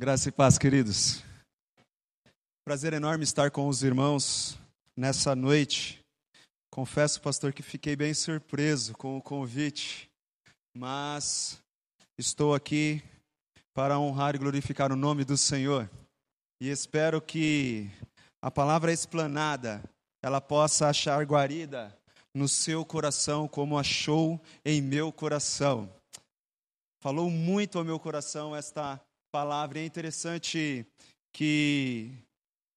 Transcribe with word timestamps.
Graça 0.00 0.30
e 0.30 0.32
paz, 0.32 0.56
queridos. 0.56 1.22
Prazer 2.64 2.94
enorme 2.94 3.22
estar 3.22 3.50
com 3.50 3.68
os 3.68 3.82
irmãos 3.82 4.58
nessa 4.96 5.36
noite. 5.36 6.02
Confesso, 6.70 7.20
pastor, 7.20 7.52
que 7.52 7.62
fiquei 7.62 7.94
bem 7.94 8.14
surpreso 8.14 8.94
com 8.94 9.18
o 9.18 9.22
convite, 9.22 10.10
mas 10.74 11.62
estou 12.16 12.54
aqui 12.54 13.02
para 13.74 13.98
honrar 13.98 14.34
e 14.34 14.38
glorificar 14.38 14.90
o 14.90 14.96
nome 14.96 15.22
do 15.22 15.36
Senhor. 15.36 15.86
E 16.62 16.70
espero 16.70 17.20
que 17.20 17.90
a 18.40 18.50
palavra 18.50 18.90
explanada 18.90 19.82
ela 20.22 20.40
possa 20.40 20.88
achar 20.88 21.22
guarida 21.26 21.94
no 22.34 22.48
seu 22.48 22.86
coração 22.86 23.46
como 23.46 23.78
achou 23.78 24.40
em 24.64 24.80
meu 24.80 25.12
coração. 25.12 25.92
Falou 27.02 27.28
muito 27.28 27.76
ao 27.76 27.84
meu 27.84 28.00
coração 28.00 28.56
esta 28.56 28.98
palavra. 29.30 29.78
É 29.78 29.84
interessante 29.84 30.84
que, 31.32 32.10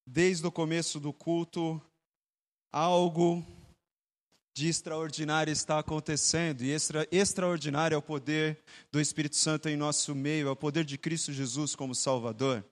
desde 0.06 0.46
o 0.46 0.52
começo 0.52 1.00
do 1.00 1.12
culto, 1.12 1.80
algo 2.72 3.44
de 4.56 4.68
extraordinário 4.68 5.52
está 5.52 5.80
acontecendo, 5.80 6.62
e 6.62 6.70
extra, 6.70 7.08
extraordinário 7.10 7.96
é 7.96 7.98
o 7.98 8.02
poder 8.02 8.62
do 8.92 9.00
Espírito 9.00 9.34
Santo 9.34 9.68
em 9.68 9.76
nosso 9.76 10.14
meio, 10.14 10.46
é 10.46 10.50
o 10.50 10.56
poder 10.56 10.84
de 10.84 10.96
Cristo 10.96 11.32
Jesus 11.32 11.74
como 11.74 11.94
Salvador. 11.94 12.64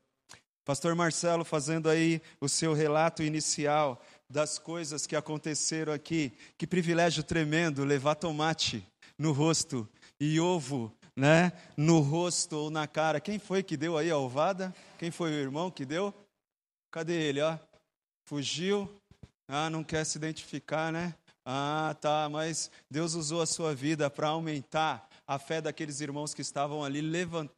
Pastor 0.64 0.94
Marcelo 0.94 1.44
fazendo 1.44 1.88
aí 1.88 2.22
o 2.40 2.48
seu 2.48 2.72
relato 2.72 3.20
inicial 3.24 4.00
das 4.30 4.60
coisas 4.60 5.08
que 5.08 5.16
aconteceram 5.16 5.92
aqui. 5.92 6.32
Que 6.56 6.68
privilégio 6.68 7.24
tremendo 7.24 7.84
levar 7.84 8.14
tomate 8.14 8.86
no 9.18 9.32
rosto 9.32 9.88
e 10.20 10.38
ovo 10.38 10.96
né, 11.16 11.52
no 11.76 12.00
rosto 12.00 12.56
ou 12.56 12.70
na 12.70 12.86
cara. 12.86 13.20
Quem 13.20 13.38
foi 13.38 13.62
que 13.62 13.76
deu 13.76 13.96
aí 13.96 14.10
a 14.10 14.18
ovada? 14.18 14.74
Quem 14.98 15.10
foi 15.10 15.30
o 15.30 15.34
irmão 15.34 15.70
que 15.70 15.84
deu? 15.84 16.14
Cadê 16.90 17.14
ele, 17.14 17.40
ó? 17.40 17.58
Fugiu? 18.26 18.88
Ah, 19.48 19.68
não 19.68 19.84
quer 19.84 20.04
se 20.04 20.16
identificar, 20.16 20.92
né? 20.92 21.14
Ah, 21.44 21.96
tá, 22.00 22.28
mas 22.30 22.70
Deus 22.90 23.14
usou 23.14 23.42
a 23.42 23.46
sua 23.46 23.74
vida 23.74 24.08
para 24.08 24.28
aumentar 24.28 25.08
a 25.26 25.38
fé 25.38 25.60
daqueles 25.60 26.00
irmãos 26.00 26.32
que 26.34 26.42
estavam 26.42 26.84
ali 26.84 27.00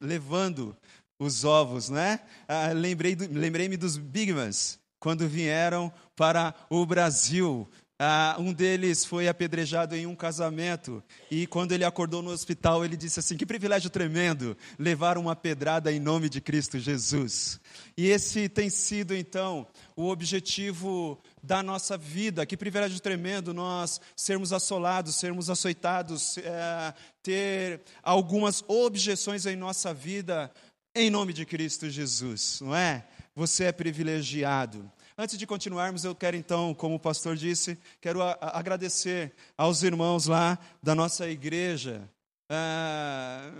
levando 0.00 0.76
os 1.18 1.44
ovos, 1.44 1.90
né? 1.90 2.20
Ah, 2.48 2.72
Lembrei-me 2.72 3.26
lembrei 3.26 3.68
dos 3.76 3.96
Bigmans, 3.96 4.78
quando 4.98 5.28
vieram 5.28 5.92
para 6.16 6.54
o 6.70 6.86
Brasil, 6.86 7.68
ah, 8.06 8.36
um 8.38 8.52
deles 8.52 9.02
foi 9.02 9.28
apedrejado 9.28 9.96
em 9.96 10.04
um 10.04 10.14
casamento 10.14 11.02
e 11.30 11.46
quando 11.46 11.72
ele 11.72 11.84
acordou 11.84 12.20
no 12.20 12.30
hospital 12.30 12.84
ele 12.84 12.98
disse 12.98 13.18
assim: 13.18 13.34
que 13.34 13.46
privilégio 13.46 13.88
tremendo 13.88 14.54
levar 14.78 15.16
uma 15.16 15.34
pedrada 15.34 15.90
em 15.90 15.98
nome 15.98 16.28
de 16.28 16.38
Cristo 16.38 16.78
Jesus. 16.78 17.58
E 17.96 18.06
esse 18.08 18.46
tem 18.46 18.68
sido 18.68 19.14
então 19.14 19.66
o 19.96 20.08
objetivo 20.10 21.18
da 21.42 21.62
nossa 21.62 21.96
vida. 21.96 22.44
Que 22.44 22.58
privilégio 22.58 23.00
tremendo 23.00 23.54
nós 23.54 23.98
sermos 24.14 24.52
assolados, 24.52 25.16
sermos 25.16 25.48
açoitados, 25.48 26.36
é, 26.36 26.92
ter 27.22 27.80
algumas 28.02 28.62
objeções 28.68 29.46
em 29.46 29.56
nossa 29.56 29.94
vida 29.94 30.52
em 30.94 31.08
nome 31.08 31.32
de 31.32 31.46
Cristo 31.46 31.88
Jesus, 31.88 32.60
não 32.60 32.76
é? 32.76 33.04
Você 33.34 33.64
é 33.64 33.72
privilegiado. 33.72 34.92
Antes 35.16 35.38
de 35.38 35.46
continuarmos, 35.46 36.04
eu 36.04 36.12
quero 36.12 36.36
então, 36.36 36.74
como 36.74 36.96
o 36.96 37.00
pastor 37.00 37.36
disse, 37.36 37.78
quero 38.00 38.20
agradecer 38.40 39.32
aos 39.56 39.84
irmãos 39.84 40.26
lá 40.26 40.58
da 40.82 40.92
nossa 40.92 41.28
igreja. 41.28 42.10
É, 42.50 43.52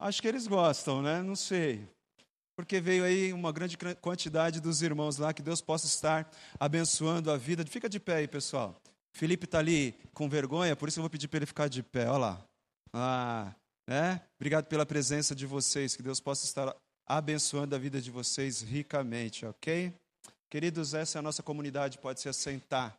acho 0.00 0.20
que 0.20 0.26
eles 0.26 0.48
gostam, 0.48 1.00
né? 1.00 1.22
Não 1.22 1.36
sei. 1.36 1.86
Porque 2.56 2.80
veio 2.80 3.04
aí 3.04 3.32
uma 3.32 3.52
grande 3.52 3.78
quantidade 4.00 4.60
dos 4.60 4.82
irmãos 4.82 5.16
lá, 5.16 5.32
que 5.32 5.42
Deus 5.42 5.60
possa 5.60 5.86
estar 5.86 6.28
abençoando 6.58 7.30
a 7.30 7.36
vida. 7.36 7.64
Fica 7.64 7.88
de 7.88 8.00
pé 8.00 8.16
aí, 8.16 8.28
pessoal. 8.28 8.74
Felipe 9.12 9.44
está 9.44 9.60
ali 9.60 9.94
com 10.12 10.28
vergonha, 10.28 10.74
por 10.74 10.88
isso 10.88 10.98
eu 10.98 11.02
vou 11.02 11.10
pedir 11.10 11.28
para 11.28 11.38
ele 11.38 11.46
ficar 11.46 11.68
de 11.68 11.84
pé. 11.84 12.08
Olha 12.08 12.18
lá. 12.18 12.44
Ah, 12.92 13.54
né? 13.88 14.20
Obrigado 14.36 14.66
pela 14.66 14.84
presença 14.84 15.36
de 15.36 15.46
vocês. 15.46 15.94
Que 15.94 16.02
Deus 16.02 16.18
possa 16.18 16.44
estar 16.44 16.74
abençoando 17.06 17.76
a 17.76 17.78
vida 17.78 18.00
de 18.00 18.10
vocês 18.10 18.60
ricamente, 18.60 19.46
ok? 19.46 19.92
Queridos, 20.50 20.94
essa 20.94 21.18
é 21.18 21.20
a 21.20 21.22
nossa 21.22 21.42
comunidade, 21.42 21.98
pode 21.98 22.20
se 22.20 22.28
assentar. 22.28 22.96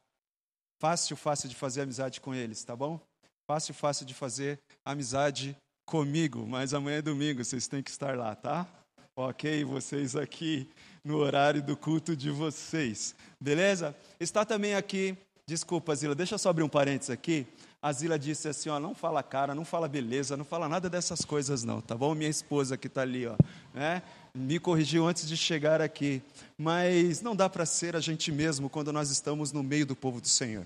Fácil, 0.82 1.16
fácil 1.16 1.48
de 1.48 1.56
fazer 1.56 1.82
amizade 1.82 2.20
com 2.20 2.34
eles, 2.34 2.64
tá 2.64 2.76
bom? 2.76 3.00
Fácil, 3.48 3.74
fácil 3.74 4.06
de 4.06 4.14
fazer 4.14 4.60
amizade 4.84 5.56
comigo, 5.86 6.46
mas 6.46 6.74
amanhã 6.74 6.98
é 6.98 7.02
domingo, 7.02 7.44
vocês 7.44 7.68
têm 7.68 7.82
que 7.82 7.92
estar 7.92 8.18
lá, 8.18 8.36
tá? 8.36 8.68
Ok, 9.16 9.64
vocês 9.64 10.16
aqui 10.16 10.70
no 11.04 11.18
horário 11.18 11.62
do 11.62 11.78
culto 11.78 12.16
de 12.16 12.30
vocês, 12.30 13.16
beleza? 13.42 13.96
Está 14.20 14.44
também 14.44 14.76
aqui, 14.76 15.16
desculpa, 15.48 15.96
Zila, 15.96 16.16
deixa 16.16 16.36
eu 16.36 16.40
só 16.40 16.50
abrir 16.50 16.64
um 16.64 16.70
parênteses 16.70 17.12
aqui. 17.12 17.48
A 17.86 17.94
Zila 17.94 18.18
disse 18.18 18.48
assim: 18.48 18.68
ó, 18.68 18.80
não 18.80 18.96
fala 18.96 19.22
cara, 19.22 19.54
não 19.54 19.64
fala 19.64 19.88
beleza, 19.88 20.36
não 20.36 20.44
fala 20.44 20.68
nada 20.68 20.90
dessas 20.90 21.24
coisas, 21.24 21.64
não, 21.64 21.82
tá 21.82 21.94
bom? 21.94 22.16
Minha 22.16 22.32
esposa 22.32 22.76
que 22.76 22.88
está 22.88 23.04
ali, 23.04 23.28
ó, 23.28 23.36
né? 23.76 24.02
me 24.34 24.58
corrigiu 24.58 25.06
antes 25.06 25.28
de 25.28 25.38
chegar 25.38 25.80
aqui, 25.80 26.20
mas 26.58 27.22
não 27.22 27.36
dá 27.36 27.48
para 27.48 27.64
ser 27.64 27.96
a 27.96 28.00
gente 28.00 28.32
mesmo 28.32 28.72
quando 28.72 28.92
nós 28.92 29.12
estamos 29.12 29.52
no 29.52 29.62
meio 29.62 29.86
do 29.86 29.96
povo 29.96 30.20
do 30.20 30.28
Senhor. 30.28 30.66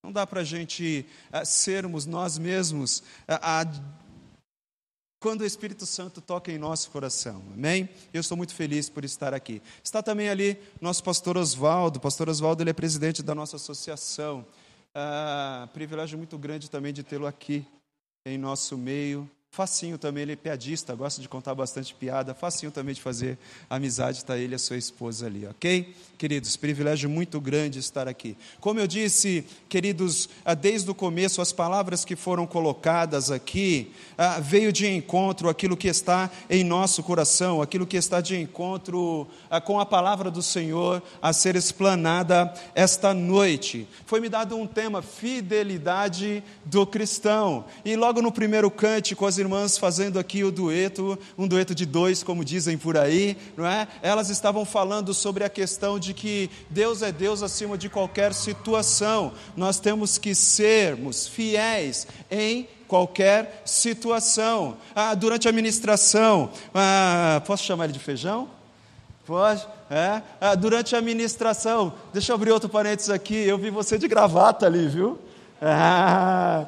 Não 0.00 0.12
dá 0.12 0.24
para 0.24 0.42
a 0.42 0.44
gente 0.44 1.04
uh, 1.32 1.44
sermos 1.44 2.06
nós 2.06 2.38
mesmos 2.38 3.02
uh, 3.28 3.82
quando 5.18 5.40
o 5.40 5.44
Espírito 5.44 5.84
Santo 5.84 6.20
toca 6.20 6.52
em 6.52 6.58
nosso 6.58 6.92
coração. 6.92 7.42
Amém? 7.52 7.88
Eu 8.14 8.20
estou 8.20 8.36
muito 8.36 8.54
feliz 8.54 8.88
por 8.88 9.04
estar 9.04 9.34
aqui. 9.34 9.60
Está 9.82 10.00
também 10.00 10.28
ali 10.28 10.56
nosso 10.80 11.02
pastor 11.02 11.36
Oswaldo. 11.36 11.98
Pastor 11.98 12.28
Oswaldo 12.28 12.62
ele 12.62 12.70
é 12.70 12.72
presidente 12.72 13.20
da 13.20 13.34
nossa 13.34 13.56
associação. 13.56 14.46
Ah, 14.94 15.68
privilégio 15.72 16.18
muito 16.18 16.36
grande 16.36 16.70
também 16.70 16.92
de 16.92 17.02
tê-lo 17.02 17.26
aqui 17.26 17.66
em 18.26 18.36
nosso 18.36 18.76
meio. 18.76 19.28
Facinho 19.54 19.98
também, 19.98 20.22
ele 20.22 20.32
é 20.32 20.36
piadista, 20.36 20.94
gosta 20.94 21.20
de 21.20 21.28
contar 21.28 21.54
bastante 21.54 21.94
piada. 21.94 22.32
Facinho 22.32 22.72
também 22.72 22.94
de 22.94 23.02
fazer 23.02 23.36
amizade, 23.68 24.16
está 24.16 24.38
ele 24.38 24.54
e 24.54 24.56
a 24.56 24.58
sua 24.58 24.78
esposa 24.78 25.26
ali, 25.26 25.46
ok? 25.46 25.94
Queridos, 26.16 26.56
privilégio 26.56 27.10
muito 27.10 27.38
grande 27.38 27.78
estar 27.78 28.08
aqui. 28.08 28.34
Como 28.62 28.80
eu 28.80 28.86
disse, 28.86 29.44
queridos, 29.68 30.26
ah, 30.42 30.54
desde 30.54 30.90
o 30.90 30.94
começo, 30.94 31.42
as 31.42 31.52
palavras 31.52 32.02
que 32.02 32.16
foram 32.16 32.46
colocadas 32.46 33.30
aqui 33.30 33.92
ah, 34.16 34.40
veio 34.40 34.72
de 34.72 34.86
encontro 34.86 35.50
aquilo 35.50 35.76
que 35.76 35.88
está 35.88 36.30
em 36.48 36.64
nosso 36.64 37.02
coração, 37.02 37.60
aquilo 37.60 37.86
que 37.86 37.98
está 37.98 38.22
de 38.22 38.40
encontro 38.40 39.28
ah, 39.50 39.60
com 39.60 39.78
a 39.78 39.84
palavra 39.84 40.30
do 40.30 40.40
Senhor 40.42 41.02
a 41.20 41.30
ser 41.34 41.56
explanada 41.56 42.54
esta 42.74 43.12
noite. 43.12 43.86
Foi-me 44.06 44.30
dado 44.30 44.56
um 44.56 44.66
tema, 44.66 45.02
fidelidade 45.02 46.42
do 46.64 46.86
cristão. 46.86 47.66
E 47.84 47.96
logo 47.96 48.22
no 48.22 48.32
primeiro 48.32 48.70
cântico, 48.70 49.26
as 49.26 49.41
irmãs 49.42 49.76
fazendo 49.76 50.18
aqui 50.18 50.42
o 50.42 50.50
dueto, 50.50 51.18
um 51.36 51.46
dueto 51.46 51.74
de 51.74 51.84
dois, 51.84 52.22
como 52.22 52.44
dizem 52.44 52.78
por 52.78 52.96
aí, 52.96 53.36
não 53.56 53.66
é? 53.66 53.86
Elas 54.02 54.30
estavam 54.30 54.64
falando 54.64 55.12
sobre 55.12 55.44
a 55.44 55.48
questão 55.48 55.98
de 55.98 56.14
que 56.14 56.50
Deus 56.70 57.02
é 57.02 57.12
Deus 57.12 57.42
acima 57.42 57.76
de 57.76 57.88
qualquer 57.88 58.32
situação. 58.32 59.32
Nós 59.56 59.78
temos 59.78 60.18
que 60.18 60.34
sermos 60.34 61.26
fiéis 61.26 62.06
em 62.30 62.66
qualquer 62.88 63.62
situação. 63.64 64.76
Ah, 64.94 65.14
durante 65.14 65.48
a 65.48 65.52
ministração, 65.52 66.50
ah, 66.74 67.42
posso 67.46 67.64
chamar 67.64 67.84
ele 67.84 67.94
de 67.94 67.98
feijão? 67.98 68.48
Pode? 69.26 69.66
É? 69.88 70.20
Ah, 70.40 70.54
durante 70.54 70.96
a 70.96 71.00
ministração, 71.00 71.92
deixa 72.12 72.32
eu 72.32 72.36
abrir 72.36 72.50
outro 72.50 72.68
parênteses 72.68 73.10
aqui, 73.10 73.34
eu 73.34 73.56
vi 73.56 73.70
você 73.70 73.96
de 73.96 74.08
gravata 74.08 74.66
ali, 74.66 74.88
viu? 74.88 75.18
Ah, 75.60 76.66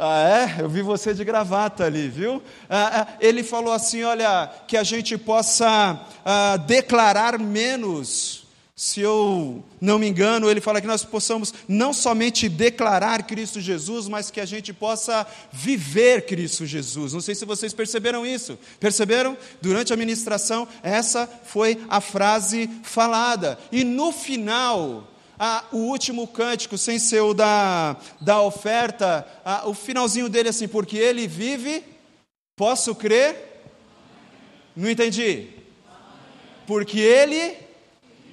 ah, 0.00 0.22
é? 0.22 0.62
Eu 0.62 0.68
vi 0.68 0.80
você 0.80 1.12
de 1.12 1.24
gravata 1.24 1.84
ali, 1.84 2.08
viu? 2.08 2.40
Ah, 2.70 3.00
ah, 3.00 3.06
ele 3.20 3.42
falou 3.42 3.72
assim: 3.72 4.04
olha, 4.04 4.48
que 4.68 4.76
a 4.76 4.84
gente 4.84 5.18
possa 5.18 6.00
ah, 6.24 6.56
declarar 6.56 7.38
menos. 7.38 8.46
Se 8.76 9.00
eu 9.00 9.64
não 9.80 9.98
me 9.98 10.06
engano, 10.06 10.48
ele 10.48 10.60
fala 10.60 10.80
que 10.80 10.86
nós 10.86 11.04
possamos 11.04 11.52
não 11.66 11.92
somente 11.92 12.48
declarar 12.48 13.24
Cristo 13.24 13.60
Jesus, 13.60 14.06
mas 14.06 14.30
que 14.30 14.40
a 14.40 14.44
gente 14.44 14.72
possa 14.72 15.26
viver 15.50 16.26
Cristo 16.26 16.64
Jesus. 16.64 17.12
Não 17.12 17.20
sei 17.20 17.34
se 17.34 17.44
vocês 17.44 17.72
perceberam 17.72 18.24
isso. 18.24 18.56
Perceberam? 18.78 19.36
Durante 19.60 19.92
a 19.92 19.96
ministração, 19.96 20.68
essa 20.80 21.28
foi 21.42 21.84
a 21.88 22.00
frase 22.00 22.70
falada. 22.84 23.58
E 23.72 23.82
no 23.82 24.12
final, 24.12 25.07
ah, 25.38 25.64
o 25.70 25.78
último 25.78 26.26
cântico, 26.26 26.76
sem 26.76 26.98
ser 26.98 27.20
o 27.20 27.32
da, 27.32 27.96
da 28.20 28.42
oferta, 28.42 29.26
ah, 29.44 29.68
o 29.68 29.74
finalzinho 29.74 30.28
dele 30.28 30.48
assim, 30.48 30.66
porque 30.66 30.96
ele 30.96 31.28
vive, 31.28 31.84
posso 32.56 32.94
crer? 32.94 33.62
Não 34.74 34.90
entendi. 34.90 35.48
Porque 36.66 36.98
ele, 36.98 37.56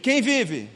quem 0.02 0.22
vive? 0.22 0.70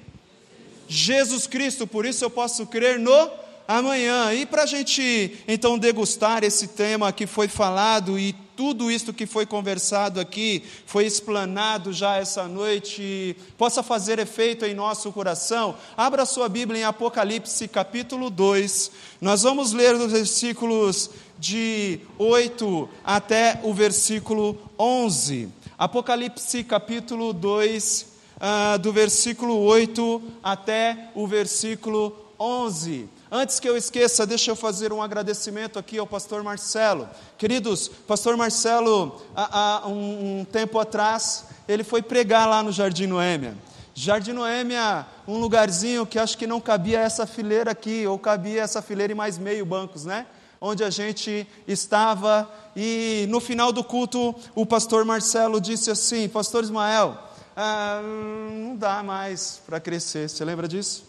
Jesus 0.87 1.45
Cristo, 1.45 1.85
por 1.85 2.05
isso 2.05 2.23
eu 2.23 2.29
posso 2.29 2.65
crer 2.65 2.97
no 2.99 3.29
amanhã. 3.67 4.33
E 4.33 4.45
para 4.45 4.63
a 4.63 4.65
gente 4.65 5.43
então 5.47 5.77
degustar 5.77 6.43
esse 6.43 6.69
tema 6.69 7.13
que 7.13 7.27
foi 7.27 7.47
falado 7.47 8.17
e 8.17 8.35
tudo 8.59 8.91
isto 8.91 9.13
que 9.13 9.25
foi 9.25 9.45
conversado 9.45 10.19
aqui, 10.19 10.61
foi 10.85 11.05
explanado 11.05 11.93
já 11.93 12.17
essa 12.17 12.45
noite, 12.45 13.33
possa 13.57 13.81
fazer 13.81 14.19
efeito 14.19 14.65
em 14.65 14.73
nosso 14.73 15.13
coração. 15.13 15.77
Abra 15.95 16.25
sua 16.25 16.49
Bíblia 16.49 16.81
em 16.81 16.83
Apocalipse 16.83 17.69
capítulo 17.69 18.29
2. 18.29 18.91
Nós 19.21 19.43
vamos 19.43 19.71
ler 19.71 19.95
os 19.95 20.11
versículos 20.11 21.09
de 21.39 22.01
8 22.17 22.89
até 23.01 23.61
o 23.63 23.73
versículo 23.73 24.57
11. 24.77 25.47
Apocalipse 25.77 26.61
capítulo 26.65 27.31
2, 27.31 28.01
uh, 28.01 28.07
ah, 28.41 28.77
do 28.77 28.91
versículo 28.91 29.57
8 29.57 30.21
até 30.43 31.11
o 31.15 31.25
versículo 31.25 32.13
11. 32.37 33.07
Antes 33.31 33.59
que 33.59 33.69
eu 33.69 33.77
esqueça, 33.77 34.25
deixa 34.25 34.49
eu 34.49 34.55
fazer 34.55 34.91
um 34.91 35.03
agradecimento 35.03 35.77
aqui 35.77 35.99
ao 35.99 36.07
pastor 36.07 36.41
Marcelo. 36.41 37.07
Queridos, 37.37 37.87
pastor 37.87 38.35
Marcelo, 38.35 39.21
há, 39.35 39.83
há 39.83 39.87
um, 39.87 40.39
um, 40.39 40.45
tempo 40.45 40.79
atrás, 40.79 41.45
ele 41.67 41.83
foi 41.83 42.01
pregar 42.01 42.49
lá 42.49 42.63
no 42.63 42.71
Jardim 42.71 43.05
Noêmia. 43.05 43.55
Jardim 43.93 44.33
Noêmia, 44.33 45.05
um 45.27 45.37
lugarzinho 45.37 46.07
que 46.07 46.17
acho 46.17 46.35
que 46.39 46.47
não 46.47 46.59
cabia 46.59 47.01
essa 47.01 47.27
fileira 47.27 47.69
aqui, 47.69 48.07
ou 48.07 48.17
cabia 48.17 48.63
essa 48.63 48.81
fileira 48.81 49.13
e 49.13 49.15
mais 49.15 49.37
meio 49.37 49.63
bancos, 49.63 50.05
né? 50.05 50.25
Onde 50.59 50.83
a 50.83 50.89
gente 50.89 51.47
estava, 51.67 52.49
e 52.75 53.27
no 53.29 53.39
final 53.39 53.71
do 53.71 53.83
culto, 53.83 54.33
o 54.55 54.65
pastor 54.65 55.05
Marcelo 55.05 55.61
disse 55.61 55.91
assim: 55.91 56.27
Pastor 56.27 56.63
Ismael, 56.63 57.15
ah, 57.55 58.01
não 58.03 58.75
dá 58.75 59.03
mais 59.03 59.61
para 59.67 59.79
crescer. 59.79 60.27
Você 60.27 60.43
lembra 60.43 60.67
disso? 60.67 61.08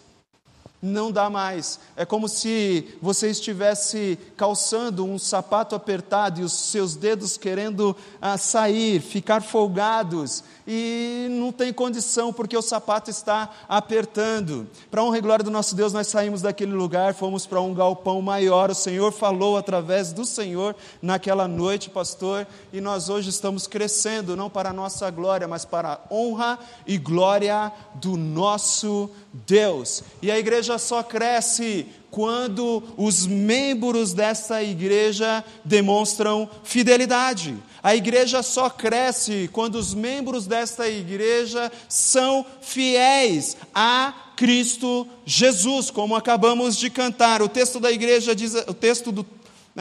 Não 0.83 1.13
dá 1.13 1.29
mais. 1.29 1.79
É 1.97 2.05
como 2.05 2.29
se 2.29 2.89
você 3.03 3.31
estivesse 3.31 4.19
calçando 4.37 5.05
um 5.05 5.19
sapato 5.19 5.75
apertado 5.75 6.41
e 6.41 6.45
os 6.45 6.53
seus 6.53 6.97
dedos 6.97 7.37
querendo 7.37 7.97
ah, 8.21 8.39
sair, 8.39 9.01
ficar 9.01 9.43
folgados, 9.43 10.43
e 10.73 11.27
não 11.31 11.51
tem 11.51 11.73
condição 11.73 12.33
porque 12.33 12.57
o 12.57 12.63
sapato 12.63 13.11
está 13.11 13.51
apertando. 13.69 14.69
Para 14.89 15.03
honra 15.03 15.19
e 15.19 15.21
glória 15.21 15.45
do 15.45 15.51
nosso 15.51 15.75
Deus, 15.75 15.93
nós 15.93 16.07
saímos 16.07 16.43
daquele 16.43 16.73
lugar, 16.73 17.13
fomos 17.13 17.45
para 17.45 17.61
um 17.61 17.75
galpão 17.75 18.23
maior. 18.23 18.71
O 18.71 18.75
Senhor 18.75 19.11
falou 19.11 19.57
através 19.57 20.13
do 20.13 20.25
Senhor 20.25 20.77
naquela 21.03 21.49
noite, 21.49 21.91
pastor, 21.91 22.47
e 22.73 22.81
nós 22.81 23.09
hoje 23.09 23.31
estamos 23.31 23.67
crescendo, 23.67 24.37
não 24.37 24.49
para 24.49 24.71
a 24.71 24.73
nossa 24.73 25.11
glória, 25.11 25.49
mas 25.49 25.65
para 25.65 25.95
a 25.95 26.15
honra 26.15 26.57
e 26.87 26.97
glória 26.99 27.73
do 27.95 28.17
nosso 28.17 29.11
Deus. 29.33 30.05
E 30.23 30.31
a 30.31 30.39
igreja 30.39 30.70
só 30.79 31.03
cresce 31.03 31.87
quando 32.11 32.83
os 32.97 33.27
membros 33.27 34.13
dessa 34.13 34.63
igreja 34.63 35.45
demonstram 35.65 36.49
fidelidade. 36.65 37.57
A 37.83 37.95
igreja 37.95 38.43
só 38.43 38.69
cresce 38.69 39.49
quando 39.53 39.77
os 39.77 39.95
membros 39.95 40.47
desta 40.47 40.89
igreja 40.89 41.71
são 41.89 42.45
fiéis 42.61 43.57
a 43.75 44.13
Cristo 44.37 45.07
Jesus, 45.25 45.91
como 45.91 46.17
acabamos 46.17 46.77
de 46.77 46.91
cantar. 46.91 47.43
O 47.43 47.49
texto 47.49 47.79
da 47.79 47.91
igreja 47.91 48.35
diz, 48.35 48.55
o 48.55 48.75
texto 48.75 49.13
do 49.13 49.25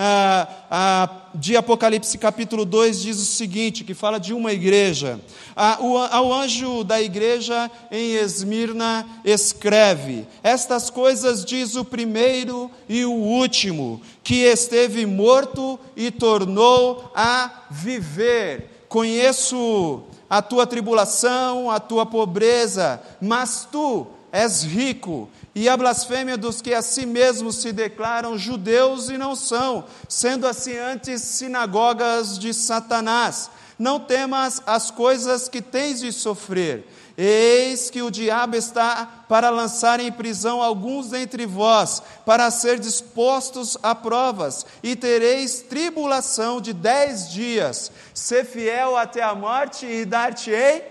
ah, 0.01 0.47
ah, 0.71 1.09
de 1.33 1.57
Apocalipse 1.57 2.17
capítulo 2.17 2.63
2 2.63 3.01
diz 3.01 3.19
o 3.19 3.25
seguinte, 3.25 3.83
que 3.83 3.93
fala 3.93 4.17
de 4.17 4.33
uma 4.33 4.53
igreja. 4.53 5.19
Ah, 5.53 5.77
o, 5.81 5.97
ao 5.97 6.33
anjo 6.33 6.85
da 6.85 7.01
igreja 7.01 7.69
em 7.91 8.13
Esmirna 8.13 9.05
escreve: 9.25 10.25
Estas 10.41 10.89
coisas 10.89 11.43
diz 11.43 11.75
o 11.75 11.83
primeiro 11.83 12.71
e 12.87 13.03
o 13.03 13.11
último, 13.11 14.01
que 14.23 14.43
esteve 14.43 15.05
morto 15.05 15.77
e 15.97 16.09
tornou 16.11 17.11
a 17.13 17.65
viver. 17.69 18.85
Conheço 18.87 20.03
a 20.29 20.41
tua 20.41 20.65
tribulação, 20.65 21.69
a 21.69 21.77
tua 21.77 22.05
pobreza, 22.05 23.01
mas 23.19 23.67
tu 23.69 24.07
és 24.31 24.63
rico 24.63 25.29
e 25.59 25.67
a 25.67 25.75
blasfêmia 25.75 26.37
dos 26.37 26.61
que 26.61 26.73
a 26.73 26.81
si 26.81 27.05
mesmos 27.05 27.57
se 27.57 27.73
declaram 27.73 28.37
judeus 28.37 29.09
e 29.09 29.17
não 29.17 29.35
são, 29.35 29.83
sendo 30.07 30.47
assim 30.47 30.77
antes 30.77 31.21
sinagogas 31.21 32.39
de 32.39 32.53
Satanás. 32.53 33.51
Não 33.77 33.99
temas 33.99 34.61
as 34.65 34.89
coisas 34.89 35.49
que 35.49 35.61
tens 35.61 35.99
de 35.99 36.13
sofrer. 36.13 36.87
Eis 37.17 37.89
que 37.89 38.01
o 38.01 38.09
diabo 38.09 38.55
está 38.55 39.25
para 39.27 39.49
lançar 39.49 39.99
em 39.99 40.09
prisão 40.09 40.63
alguns 40.63 41.09
dentre 41.09 41.45
vós, 41.45 42.01
para 42.25 42.49
ser 42.51 42.79
dispostos 42.79 43.77
a 43.83 43.93
provas, 43.93 44.65
e 44.81 44.95
tereis 44.95 45.59
tribulação 45.59 46.61
de 46.61 46.71
dez 46.71 47.29
dias. 47.29 47.91
Ser 48.13 48.45
fiel 48.45 48.95
até 48.95 49.21
a 49.21 49.35
morte, 49.35 49.85
e 49.85 50.05
dar-te-ei 50.05 50.85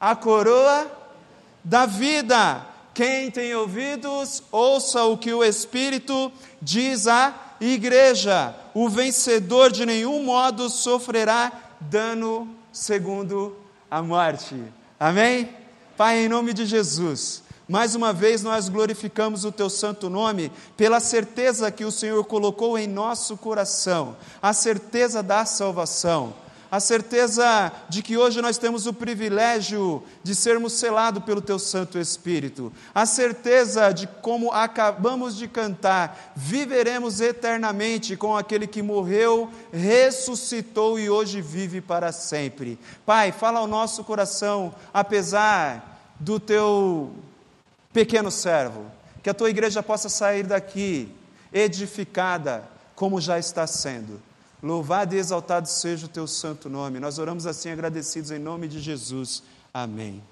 a 0.00 0.16
coroa 0.16 0.90
da 1.62 1.86
vida. 1.86 2.71
Quem 2.94 3.30
tem 3.30 3.54
ouvidos, 3.54 4.42
ouça 4.52 5.04
o 5.04 5.16
que 5.16 5.32
o 5.32 5.42
Espírito 5.42 6.30
diz 6.60 7.06
à 7.06 7.34
igreja. 7.60 8.54
O 8.74 8.88
vencedor 8.88 9.72
de 9.72 9.86
nenhum 9.86 10.22
modo 10.22 10.68
sofrerá 10.68 11.52
dano 11.80 12.48
segundo 12.70 13.56
a 13.90 14.02
morte. 14.02 14.56
Amém? 15.00 15.48
Pai, 15.96 16.24
em 16.24 16.28
nome 16.28 16.52
de 16.52 16.66
Jesus, 16.66 17.42
mais 17.66 17.94
uma 17.94 18.12
vez 18.12 18.42
nós 18.42 18.68
glorificamos 18.68 19.46
o 19.46 19.52
teu 19.52 19.70
santo 19.70 20.10
nome 20.10 20.52
pela 20.76 21.00
certeza 21.00 21.70
que 21.70 21.86
o 21.86 21.92
Senhor 21.92 22.22
colocou 22.24 22.78
em 22.78 22.86
nosso 22.86 23.38
coração, 23.38 24.16
a 24.42 24.52
certeza 24.52 25.22
da 25.22 25.46
salvação 25.46 26.34
a 26.72 26.80
certeza 26.80 27.70
de 27.90 28.00
que 28.02 28.16
hoje 28.16 28.40
nós 28.40 28.56
temos 28.56 28.86
o 28.86 28.94
privilégio 28.94 30.02
de 30.22 30.34
sermos 30.34 30.72
selados 30.72 31.22
pelo 31.22 31.42
Teu 31.42 31.58
Santo 31.58 31.98
Espírito, 31.98 32.72
a 32.94 33.04
certeza 33.04 33.92
de 33.92 34.06
como 34.06 34.50
acabamos 34.50 35.36
de 35.36 35.46
cantar, 35.46 36.32
viveremos 36.34 37.20
eternamente 37.20 38.16
com 38.16 38.34
aquele 38.34 38.66
que 38.66 38.80
morreu, 38.80 39.50
ressuscitou 39.70 40.98
e 40.98 41.10
hoje 41.10 41.42
vive 41.42 41.82
para 41.82 42.10
sempre. 42.10 42.78
Pai, 43.04 43.32
fala 43.32 43.58
ao 43.58 43.66
nosso 43.66 44.02
coração, 44.02 44.74
apesar 44.94 46.14
do 46.18 46.40
Teu 46.40 47.12
pequeno 47.92 48.30
servo, 48.30 48.86
que 49.22 49.28
a 49.28 49.34
Tua 49.34 49.50
igreja 49.50 49.82
possa 49.82 50.08
sair 50.08 50.44
daqui 50.44 51.14
edificada, 51.52 52.64
como 52.94 53.20
já 53.20 53.38
está 53.38 53.66
sendo 53.66 54.31
Louvado 54.62 55.16
e 55.16 55.18
exaltado 55.18 55.68
seja 55.68 56.06
o 56.06 56.08
teu 56.08 56.26
santo 56.28 56.70
nome. 56.70 57.00
Nós 57.00 57.18
oramos 57.18 57.46
assim 57.46 57.70
agradecidos 57.70 58.30
em 58.30 58.38
nome 58.38 58.68
de 58.68 58.78
Jesus. 58.78 59.42
Amém. 59.74 60.22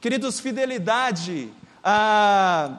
Queridos, 0.00 0.40
fidelidade 0.40 1.52
ah, 1.84 2.78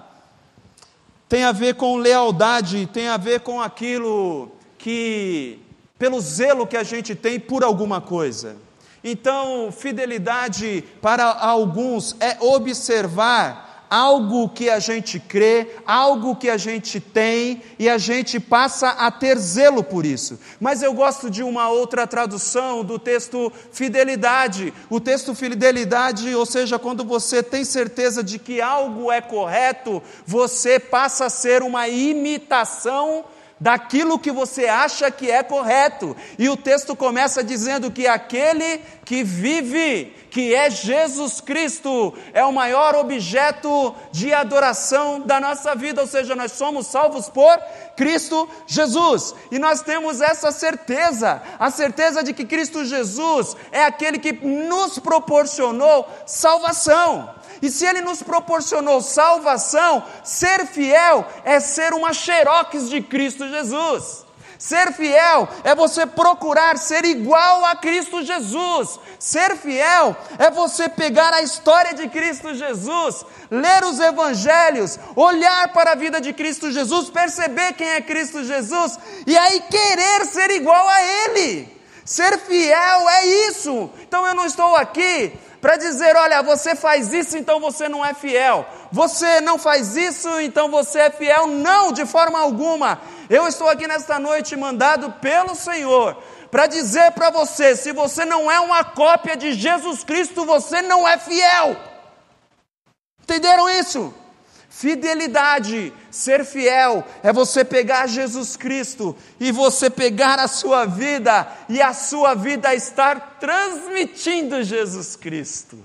tem 1.30 1.44
a 1.44 1.52
ver 1.52 1.76
com 1.76 1.98
lealdade, 1.98 2.88
tem 2.88 3.08
a 3.10 3.18
ver 3.18 3.42
com 3.42 3.62
aquilo 3.62 4.52
que, 4.80 5.60
pelo 6.00 6.20
zelo 6.20 6.66
que 6.66 6.76
a 6.76 6.84
gente 6.84 7.14
tem 7.14 7.40
por 7.40 7.64
alguma 7.64 8.02
coisa. 8.02 8.56
Então, 9.04 9.72
fidelidade 9.72 10.84
para 11.00 11.26
alguns 11.26 12.16
é 12.20 12.38
observar 12.44 13.71
algo 13.92 14.48
que 14.48 14.70
a 14.70 14.80
gente 14.80 15.20
crê, 15.20 15.68
algo 15.86 16.34
que 16.34 16.50
a 16.50 16.56
gente 16.56 17.02
tem 17.02 17.62
e 17.78 17.90
a 17.90 17.98
gente 17.98 18.40
passa 18.40 18.92
a 18.92 19.12
ter 19.12 19.38
zelo 19.38 19.84
por 19.84 20.06
isso. 20.06 20.40
Mas 20.62 20.82
eu 20.82 20.94
gosto 20.94 21.30
de 21.30 21.44
uma 21.44 21.68
outra 21.68 22.08
tradução 22.08 22.86
do 22.86 22.98
texto 22.98 23.52
fidelidade. 23.74 24.74
O 24.90 25.02
texto 25.02 25.36
fidelidade, 25.36 26.34
ou 26.34 26.46
seja, 26.46 26.80
quando 26.80 27.04
você 27.04 27.44
tem 27.44 27.66
certeza 27.66 28.24
de 28.24 28.40
que 28.40 28.62
algo 28.62 29.12
é 29.12 29.20
correto, 29.20 30.02
você 30.26 30.80
passa 30.80 31.26
a 31.26 31.30
ser 31.30 31.62
uma 31.62 31.90
imitação 31.90 33.26
daquilo 33.62 34.18
que 34.18 34.32
você 34.32 34.66
acha 34.66 35.12
que 35.12 35.30
é 35.30 35.44
correto. 35.44 36.18
E 36.40 36.50
o 36.50 36.58
texto 36.58 36.96
começa 36.96 37.44
dizendo 37.44 37.92
que 37.92 38.08
aquele 38.08 38.82
que 39.06 39.24
vive, 39.24 40.06
que 40.32 40.56
é 40.56 40.68
Jesus 40.68 41.40
Cristo, 41.40 42.12
é 42.34 42.44
o 42.44 42.52
maior 42.52 42.96
objeto 42.96 43.94
de 44.12 44.34
adoração 44.34 45.20
da 45.22 45.40
nossa 45.40 45.76
vida, 45.76 46.02
ou 46.02 46.08
seja, 46.08 46.36
nós 46.36 46.54
somos 46.54 46.88
salvos 46.88 47.30
por 47.30 47.56
Cristo 47.96 48.50
Jesus. 48.66 49.36
E 49.52 49.60
nós 49.60 49.84
temos 49.84 50.22
essa 50.22 50.52
certeza, 50.52 51.40
a 51.60 51.70
certeza 51.70 52.24
de 52.24 52.34
que 52.34 52.46
Cristo 52.46 52.84
Jesus 52.84 53.56
é 53.72 53.86
aquele 53.86 54.18
que 54.18 54.32
nos 54.32 54.98
proporcionou 54.98 56.10
salvação. 56.26 57.41
E 57.62 57.70
se 57.70 57.86
Ele 57.86 58.02
nos 58.02 58.24
proporcionou 58.24 59.02
salvação, 59.02 60.04
ser 60.24 60.66
fiel 60.66 61.26
é 61.44 61.60
ser 61.60 61.94
uma 61.94 62.14
xerox 62.14 62.90
de 62.90 63.02
Cristo 63.02 63.48
Jesus. 63.48 64.26
Ser 64.58 64.94
fiel 64.94 65.50
é 65.64 65.74
você 65.74 66.06
procurar 66.06 66.78
ser 66.78 67.04
igual 67.04 67.66
a 67.66 67.76
Cristo 67.76 68.24
Jesus. 68.24 69.00
Ser 69.18 69.58
fiel 69.58 70.16
é 70.38 70.52
você 70.52 70.88
pegar 70.88 71.34
a 71.34 71.42
história 71.42 71.96
de 71.96 72.08
Cristo 72.08 72.54
Jesus, 72.54 73.26
ler 73.50 73.84
os 73.84 74.00
evangelhos, 74.00 75.00
olhar 75.16 75.70
para 75.74 75.94
a 75.94 75.96
vida 75.96 76.22
de 76.22 76.32
Cristo 76.32 76.72
Jesus, 76.72 77.10
perceber 77.10 77.74
quem 77.74 77.90
é 77.90 78.02
Cristo 78.02 78.44
Jesus 78.44 79.00
e 79.26 79.36
aí 79.36 79.62
querer 79.62 80.26
ser 80.26 80.52
igual 80.52 80.88
a 80.88 81.02
Ele 81.02 81.82
Ser 82.06 82.38
fiel 82.40 83.10
é 83.10 83.26
isso. 83.48 83.90
Então 84.02 84.26
eu 84.26 84.34
não 84.34 84.46
estou 84.46 84.76
aqui 84.76 85.32
para 85.62 85.78
dizer, 85.78 86.16
olha, 86.16 86.42
você 86.42 86.76
faz 86.76 87.14
isso, 87.14 87.38
então 87.38 87.60
você 87.60 87.88
não 87.88 88.04
é 88.04 88.16
fiel. 88.16 88.66
Você 88.92 89.40
não 89.42 89.60
faz 89.60 89.96
isso, 89.96 90.28
então 90.40 90.70
você 90.70 91.02
é 91.02 91.12
fiel. 91.12 91.46
Não, 91.46 91.92
de 91.92 92.04
forma 92.04 92.40
alguma. 92.40 93.00
Eu 93.30 93.48
estou 93.48 93.70
aqui 93.70 93.88
nesta 93.88 94.18
noite 94.18 94.56
mandado 94.56 95.12
pelo 95.22 95.54
Senhor 95.54 96.18
para 96.50 96.66
dizer 96.66 97.12
para 97.12 97.30
você: 97.30 97.76
se 97.76 97.94
você 97.94 98.26
não 98.26 98.52
é 98.52 98.60
uma 98.60 98.84
cópia 98.84 99.38
de 99.38 99.54
Jesus 99.54 100.04
Cristo, 100.04 100.46
você 100.46 100.82
não 100.82 101.08
é 101.08 101.20
fiel. 101.20 101.78
Entenderam 103.22 103.70
isso? 103.70 104.14
Fidelidade, 104.74 105.92
ser 106.10 106.46
fiel, 106.46 107.06
é 107.22 107.34
você 107.34 107.64
pegar 107.64 108.08
Jesus 108.08 108.56
Cristo 108.56 109.14
e 109.38 109.52
você 109.52 109.90
pegar 109.90 110.40
a 110.40 110.48
sua 110.48 110.86
vida 110.86 111.46
e 111.68 111.82
a 111.82 111.94
sua 111.94 112.34
vida 112.34 112.74
estar 112.74 113.38
transmitindo 113.38 114.64
Jesus 114.64 115.18
Cristo. 115.18 115.78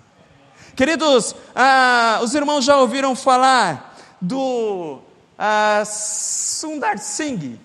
Queridos, 0.76 1.34
ah, 1.52 2.20
os 2.22 2.32
irmãos 2.32 2.64
já 2.64 2.76
ouviram 2.76 3.16
falar 3.16 3.98
do 4.22 5.00
ah, 5.36 5.82
Sundar 5.84 6.96
Singh? 6.98 7.58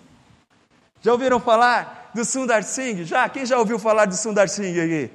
Já 1.04 1.12
ouviram 1.12 1.40
falar 1.40 2.10
do 2.16 2.26
Sundar 2.26 2.64
Singh? 2.64 3.04
Já? 3.04 3.30
Quem 3.30 3.46
já 3.46 3.60
ouviu 3.60 3.78
falar 3.78 4.06
do 4.06 4.16
Sundar 4.16 4.50
Singh 4.50 4.80
aqui? 4.80 5.12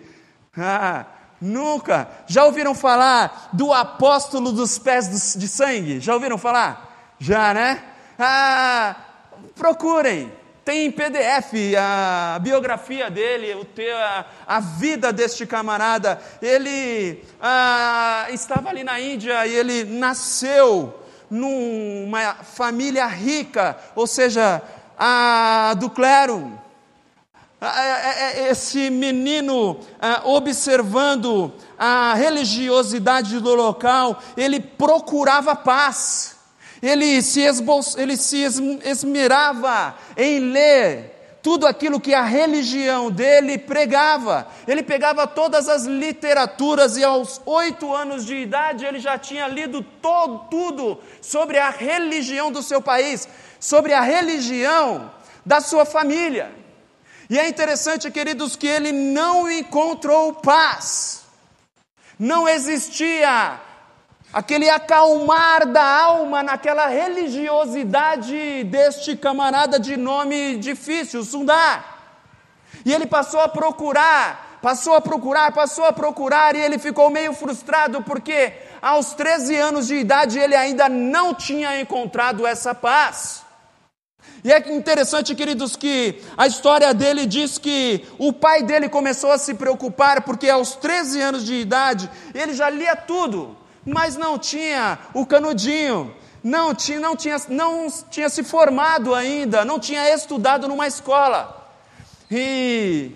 Ah, 0.56 1.04
Nunca. 1.40 2.08
Já 2.26 2.44
ouviram 2.44 2.74
falar 2.74 3.50
do 3.52 3.72
apóstolo 3.72 4.52
dos 4.52 4.78
pés 4.78 5.34
de 5.36 5.48
sangue? 5.48 6.00
Já 6.00 6.14
ouviram 6.14 6.38
falar? 6.38 7.14
Já, 7.18 7.52
né? 7.52 7.82
Ah, 8.18 8.96
procurem. 9.54 10.32
Tem 10.64 10.86
em 10.86 10.90
PDF 10.90 11.52
a 11.78 12.40
biografia 12.40 13.08
dele, 13.08 13.54
o 13.54 13.66
a, 13.94 14.24
a 14.46 14.60
vida 14.60 15.12
deste 15.12 15.46
camarada. 15.46 16.20
Ele 16.42 17.22
ah, 17.40 18.26
estava 18.30 18.70
ali 18.70 18.82
na 18.82 18.98
Índia 18.98 19.46
e 19.46 19.54
ele 19.54 19.84
nasceu 19.84 20.92
numa 21.30 22.34
família 22.34 23.06
rica, 23.06 23.76
ou 23.94 24.06
seja, 24.06 24.60
a, 24.98 25.74
do 25.78 25.90
clero 25.90 26.65
esse 28.50 28.90
menino 28.90 29.78
observando 30.24 31.52
a 31.78 32.14
religiosidade 32.14 33.40
do 33.40 33.54
local, 33.54 34.22
ele 34.36 34.60
procurava 34.60 35.56
paz, 35.56 36.36
ele 36.82 37.22
se, 37.22 37.40
esbol... 37.40 37.80
ele 37.96 38.16
se 38.16 38.42
esmerava 38.84 39.94
em 40.16 40.38
ler 40.38 41.16
tudo 41.46 41.64
aquilo 41.64 42.00
que 42.00 42.12
a 42.12 42.24
religião 42.24 43.08
dele 43.08 43.56
pregava. 43.56 44.48
Ele 44.66 44.82
pegava 44.82 45.28
todas 45.28 45.68
as 45.68 45.84
literaturas 45.84 46.96
e 46.96 47.04
aos 47.04 47.40
oito 47.46 47.94
anos 47.94 48.26
de 48.26 48.34
idade 48.34 48.84
ele 48.84 48.98
já 48.98 49.16
tinha 49.16 49.46
lido 49.46 49.80
todo, 50.02 50.40
tudo 50.50 50.98
sobre 51.22 51.56
a 51.58 51.70
religião 51.70 52.50
do 52.50 52.64
seu 52.64 52.82
país, 52.82 53.28
sobre 53.60 53.92
a 53.92 54.00
religião 54.00 55.08
da 55.44 55.60
sua 55.60 55.84
família. 55.84 56.65
E 57.28 57.38
é 57.38 57.48
interessante, 57.48 58.10
queridos, 58.10 58.54
que 58.54 58.66
ele 58.66 58.92
não 58.92 59.50
encontrou 59.50 60.32
paz. 60.34 61.22
Não 62.18 62.48
existia 62.48 63.60
aquele 64.32 64.68
acalmar 64.68 65.66
da 65.66 65.84
alma 65.84 66.42
naquela 66.42 66.86
religiosidade 66.86 68.64
deste 68.64 69.16
camarada 69.16 69.78
de 69.80 69.96
nome 69.96 70.56
difícil, 70.56 71.24
Sundar. 71.24 71.96
E 72.84 72.92
ele 72.92 73.06
passou 73.06 73.40
a 73.40 73.48
procurar, 73.48 74.58
passou 74.62 74.94
a 74.94 75.00
procurar, 75.00 75.52
passou 75.52 75.84
a 75.84 75.92
procurar, 75.92 76.54
e 76.54 76.60
ele 76.60 76.78
ficou 76.78 77.10
meio 77.10 77.32
frustrado, 77.32 78.02
porque 78.02 78.52
aos 78.80 79.14
13 79.14 79.56
anos 79.56 79.86
de 79.88 79.96
idade 79.96 80.38
ele 80.38 80.54
ainda 80.54 80.88
não 80.88 81.34
tinha 81.34 81.80
encontrado 81.80 82.46
essa 82.46 82.74
paz. 82.74 83.45
E 84.46 84.52
é 84.52 84.58
interessante, 84.72 85.34
queridos, 85.34 85.74
que 85.74 86.22
a 86.36 86.46
história 86.46 86.94
dele 86.94 87.26
diz 87.26 87.58
que 87.58 88.06
o 88.16 88.32
pai 88.32 88.62
dele 88.62 88.88
começou 88.88 89.32
a 89.32 89.38
se 89.38 89.54
preocupar 89.54 90.22
porque 90.22 90.48
aos 90.48 90.76
13 90.76 91.20
anos 91.20 91.44
de 91.44 91.54
idade 91.54 92.08
ele 92.32 92.54
já 92.54 92.70
lia 92.70 92.94
tudo, 92.94 93.56
mas 93.84 94.16
não 94.16 94.38
tinha 94.38 95.00
o 95.12 95.26
canudinho, 95.26 96.14
não 96.44 96.72
tinha, 96.72 97.00
não 97.00 97.16
tinha, 97.16 97.36
não 97.48 97.88
tinha 98.08 98.28
se 98.28 98.44
formado 98.44 99.16
ainda, 99.16 99.64
não 99.64 99.80
tinha 99.80 100.14
estudado 100.14 100.68
numa 100.68 100.86
escola. 100.86 101.68
E 102.30 103.10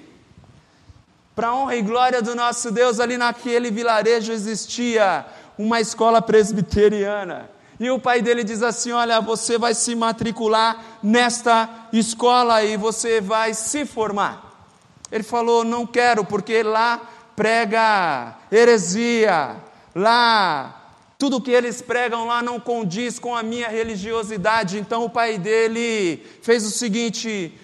para 1.37 1.55
honra 1.55 1.77
e 1.77 1.83
glória 1.83 2.21
do 2.21 2.35
nosso 2.35 2.73
Deus, 2.73 2.99
ali 2.99 3.17
naquele 3.17 3.71
vilarejo 3.71 4.33
existia 4.33 5.25
uma 5.57 5.81
escola 5.81 6.21
presbiteriana. 6.21 7.49
E 7.81 7.91
o 7.91 7.99
pai 7.99 8.21
dele 8.21 8.45
diz 8.45 8.63
assim: 8.63 8.93
Olha, 8.93 9.21
você 9.23 9.57
vai 9.57 9.73
se 9.73 9.95
matricular 9.95 10.99
nesta 11.03 11.89
escola 11.95 12.63
e 12.63 12.77
você 12.77 13.23
vai 13.23 13.55
se 13.55 13.87
formar. 13.87 14.69
Ele 15.11 15.25
falou: 15.25 15.65
Não 15.65 15.87
quero, 15.87 16.23
porque 16.23 16.63
lá 16.63 17.01
prega 17.35 18.37
heresia, 18.53 19.57
lá 19.95 20.77
tudo 21.21 21.39
que 21.39 21.51
eles 21.51 21.83
pregam 21.83 22.27
lá 22.27 22.43
não 22.43 22.59
condiz 22.59 23.19
com 23.19 23.37
a 23.37 23.43
minha 23.43 23.69
religiosidade. 23.69 24.79
Então 24.79 25.05
o 25.05 25.11
pai 25.11 25.39
dele 25.39 26.23
fez 26.43 26.67
o 26.67 26.71
seguinte: 26.71 27.59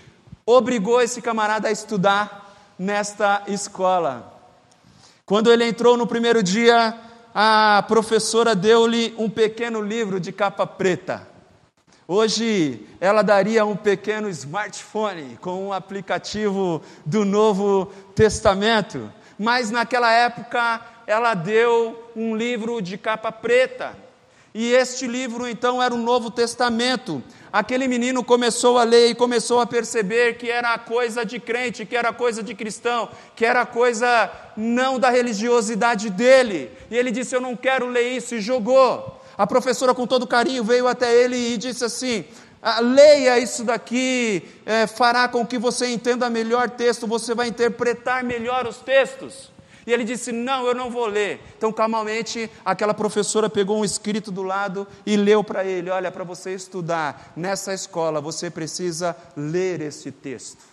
obrigou 0.44 1.00
esse 1.00 1.20
camarada 1.20 1.68
a 1.68 1.72
estudar 1.72 2.54
nesta 2.78 3.42
escola. 3.48 4.34
Quando 5.24 5.50
ele 5.50 5.66
entrou 5.66 5.96
no 5.96 6.06
primeiro 6.06 6.42
dia, 6.42 6.94
a 7.38 7.84
professora 7.86 8.54
deu-lhe 8.54 9.14
um 9.18 9.28
pequeno 9.28 9.82
livro 9.82 10.18
de 10.18 10.32
capa 10.32 10.66
preta. 10.66 11.28
Hoje 12.08 12.86
ela 12.98 13.20
daria 13.20 13.62
um 13.66 13.76
pequeno 13.76 14.30
smartphone 14.30 15.36
com 15.42 15.66
um 15.66 15.70
aplicativo 15.70 16.80
do 17.04 17.26
Novo 17.26 17.92
Testamento, 18.14 19.12
mas 19.38 19.70
naquela 19.70 20.10
época 20.10 20.80
ela 21.06 21.34
deu 21.34 22.10
um 22.16 22.34
livro 22.34 22.80
de 22.80 22.96
capa 22.96 23.30
preta. 23.30 23.94
E 24.58 24.72
este 24.72 25.06
livro 25.06 25.46
então 25.46 25.82
era 25.82 25.94
o 25.94 25.98
Novo 25.98 26.30
Testamento. 26.30 27.22
Aquele 27.52 27.86
menino 27.86 28.24
começou 28.24 28.78
a 28.78 28.84
ler 28.84 29.10
e 29.10 29.14
começou 29.14 29.60
a 29.60 29.66
perceber 29.66 30.38
que 30.38 30.50
era 30.50 30.78
coisa 30.78 31.26
de 31.26 31.38
crente, 31.38 31.84
que 31.84 31.94
era 31.94 32.10
coisa 32.10 32.42
de 32.42 32.54
cristão, 32.54 33.06
que 33.34 33.44
era 33.44 33.66
coisa 33.66 34.30
não 34.56 34.98
da 34.98 35.10
religiosidade 35.10 36.08
dele. 36.08 36.70
E 36.90 36.96
ele 36.96 37.10
disse: 37.10 37.36
Eu 37.36 37.40
não 37.42 37.54
quero 37.54 37.86
ler 37.86 38.16
isso, 38.16 38.34
e 38.34 38.40
jogou. 38.40 39.20
A 39.36 39.46
professora, 39.46 39.94
com 39.94 40.06
todo 40.06 40.26
carinho, 40.26 40.64
veio 40.64 40.88
até 40.88 41.14
ele 41.14 41.36
e 41.36 41.58
disse 41.58 41.84
assim: 41.84 42.24
ah, 42.62 42.80
leia 42.80 43.38
isso 43.38 43.62
daqui, 43.62 44.42
é, 44.64 44.86
fará 44.86 45.28
com 45.28 45.46
que 45.46 45.58
você 45.58 45.88
entenda 45.88 46.30
melhor 46.30 46.70
texto, 46.70 47.06
você 47.06 47.34
vai 47.34 47.48
interpretar 47.48 48.24
melhor 48.24 48.66
os 48.66 48.78
textos. 48.78 49.54
E 49.86 49.92
ele 49.92 50.04
disse: 50.04 50.32
Não, 50.32 50.66
eu 50.66 50.74
não 50.74 50.90
vou 50.90 51.06
ler. 51.06 51.40
Então, 51.56 51.72
calmamente, 51.72 52.50
aquela 52.64 52.92
professora 52.92 53.48
pegou 53.48 53.78
um 53.78 53.84
escrito 53.84 54.32
do 54.32 54.42
lado 54.42 54.86
e 55.06 55.16
leu 55.16 55.44
para 55.44 55.64
ele: 55.64 55.90
Olha, 55.90 56.10
para 56.10 56.24
você 56.24 56.52
estudar 56.52 57.32
nessa 57.36 57.72
escola, 57.72 58.20
você 58.20 58.50
precisa 58.50 59.16
ler 59.36 59.80
esse 59.80 60.10
texto. 60.10 60.64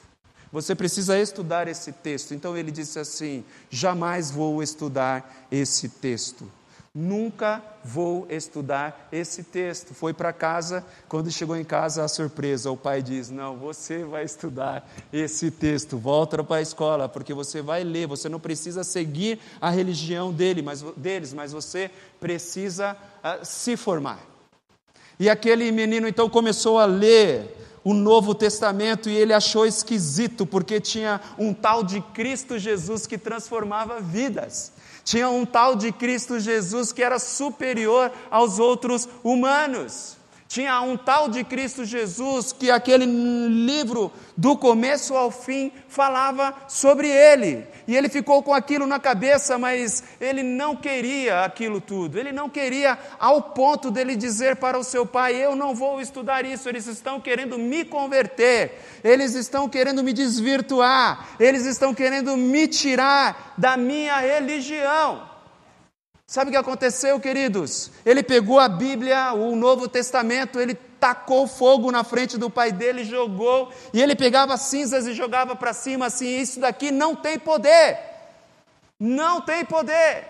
Você 0.51 0.75
precisa 0.75 1.17
estudar 1.19 1.67
esse 1.67 1.91
texto. 1.91 2.33
Então 2.33 2.57
ele 2.57 2.71
disse 2.71 2.97
assim: 2.97 3.45
Jamais 3.69 4.31
vou 4.31 4.63
estudar 4.63 5.47
esse 5.51 5.89
texto. 5.89 6.49
Nunca 6.95 7.59
vou 7.83 8.27
estudar 8.29 9.07
esse 9.11 9.43
texto. 9.43 9.95
Foi 9.95 10.13
para 10.13 10.31
casa, 10.31 10.85
quando 11.09 11.31
chegou 11.31 11.57
em 11.57 11.63
casa, 11.63 12.03
a 12.03 12.07
surpresa: 12.07 12.69
o 12.69 12.77
pai 12.77 13.01
diz: 13.01 13.31
Não, 13.31 13.57
você 13.57 14.03
vai 14.03 14.23
estudar 14.23 14.87
esse 15.11 15.49
texto. 15.49 15.97
Volta 15.97 16.43
para 16.43 16.57
a 16.57 16.61
escola, 16.61 17.09
porque 17.09 17.33
você 17.33 17.63
vai 17.63 17.83
ler. 17.83 18.05
Você 18.05 18.29
não 18.29 18.39
precisa 18.39 18.83
seguir 18.83 19.39
a 19.59 19.71
religião 19.71 20.31
dele, 20.31 20.61
mas, 20.61 20.83
deles, 20.95 21.33
mas 21.33 21.51
você 21.51 21.89
precisa 22.19 22.95
uh, 23.23 23.43
se 23.43 23.75
formar. 23.75 24.19
E 25.19 25.31
aquele 25.31 25.71
menino 25.71 26.07
então 26.07 26.29
começou 26.29 26.77
a 26.77 26.85
ler 26.85 27.62
o 27.83 27.93
Novo 27.93 28.33
Testamento 28.33 29.09
e 29.09 29.15
ele 29.15 29.33
achou 29.33 29.65
esquisito, 29.65 30.45
porque 30.45 30.79
tinha 30.79 31.19
um 31.37 31.53
tal 31.53 31.83
de 31.83 31.99
Cristo 31.99 32.57
Jesus 32.57 33.05
que 33.05 33.17
transformava 33.17 33.99
vidas. 33.99 34.71
Tinha 35.03 35.29
um 35.29 35.45
tal 35.45 35.75
de 35.75 35.91
Cristo 35.91 36.39
Jesus 36.39 36.93
que 36.93 37.03
era 37.03 37.19
superior 37.19 38.11
aos 38.31 38.57
outros 38.57 39.07
humanos. 39.23 40.17
Tinha 40.53 40.79
um 40.81 40.95
tal 40.95 41.29
de 41.29 41.43
Cristo 41.43 41.83
Jesus 41.83 42.53
que 42.53 42.69
aquele 42.69 43.07
livro, 43.07 44.11
do 44.37 44.55
começo 44.55 45.15
ao 45.15 45.31
fim, 45.31 45.71
falava 45.87 46.53
sobre 46.67 47.07
ele. 47.07 47.65
E 47.87 47.97
ele 47.97 48.07
ficou 48.07 48.43
com 48.43 48.53
aquilo 48.53 48.85
na 48.85 48.99
cabeça, 48.99 49.57
mas 49.57 50.03
ele 50.21 50.43
não 50.43 50.75
queria 50.75 51.43
aquilo 51.43 51.81
tudo. 51.81 52.19
Ele 52.19 52.31
não 52.31 52.51
queria, 52.51 52.99
ao 53.19 53.41
ponto 53.41 53.89
dele 53.89 54.15
dizer 54.15 54.57
para 54.57 54.77
o 54.77 54.83
seu 54.83 55.07
pai: 55.07 55.43
Eu 55.43 55.55
não 55.55 55.73
vou 55.73 55.99
estudar 55.99 56.45
isso. 56.45 56.69
Eles 56.69 56.85
estão 56.85 57.19
querendo 57.19 57.57
me 57.57 57.83
converter, 57.83 58.79
eles 59.03 59.33
estão 59.33 59.67
querendo 59.67 60.03
me 60.03 60.13
desvirtuar, 60.13 61.29
eles 61.39 61.65
estão 61.65 61.95
querendo 61.95 62.37
me 62.37 62.67
tirar 62.67 63.55
da 63.57 63.75
minha 63.75 64.19
religião. 64.19 65.32
Sabe 66.25 66.49
o 66.49 66.51
que 66.51 66.57
aconteceu, 66.57 67.19
queridos? 67.19 67.91
Ele 68.05 68.23
pegou 68.23 68.59
a 68.59 68.67
Bíblia, 68.67 69.33
o 69.33 69.55
Novo 69.55 69.87
Testamento, 69.87 70.59
ele 70.59 70.73
tacou 70.73 71.47
fogo 71.47 71.91
na 71.91 72.03
frente 72.03 72.37
do 72.37 72.49
pai 72.49 72.71
dele, 72.71 73.03
jogou, 73.03 73.71
e 73.93 74.01
ele 74.01 74.15
pegava 74.15 74.55
cinzas 74.55 75.05
e 75.05 75.13
jogava 75.13 75.55
para 75.55 75.73
cima 75.73 76.05
assim: 76.05 76.39
Isso 76.39 76.59
daqui 76.61 76.91
não 76.91 77.15
tem 77.15 77.37
poder. 77.37 77.99
Não 78.99 79.41
tem 79.41 79.65
poder. 79.65 80.25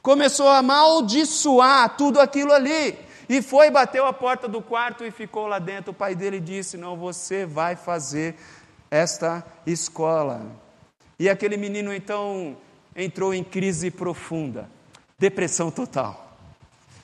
Começou 0.00 0.48
a 0.48 0.58
amaldiçoar 0.58 1.96
tudo 1.96 2.20
aquilo 2.20 2.52
ali. 2.52 2.96
E 3.28 3.42
foi, 3.42 3.70
bateu 3.70 4.06
a 4.06 4.12
porta 4.12 4.46
do 4.46 4.62
quarto 4.62 5.04
e 5.04 5.10
ficou 5.10 5.46
lá 5.46 5.58
dentro. 5.58 5.90
O 5.90 5.94
pai 5.94 6.14
dele 6.14 6.38
disse: 6.38 6.76
Não, 6.76 6.96
você 6.96 7.44
vai 7.44 7.74
fazer 7.74 8.36
esta 8.90 9.44
escola. 9.66 10.42
E 11.18 11.28
aquele 11.28 11.56
menino 11.56 11.92
então 11.92 12.56
entrou 12.94 13.34
em 13.34 13.42
crise 13.42 13.90
profunda. 13.90 14.70
Depressão 15.22 15.70
total. 15.70 16.36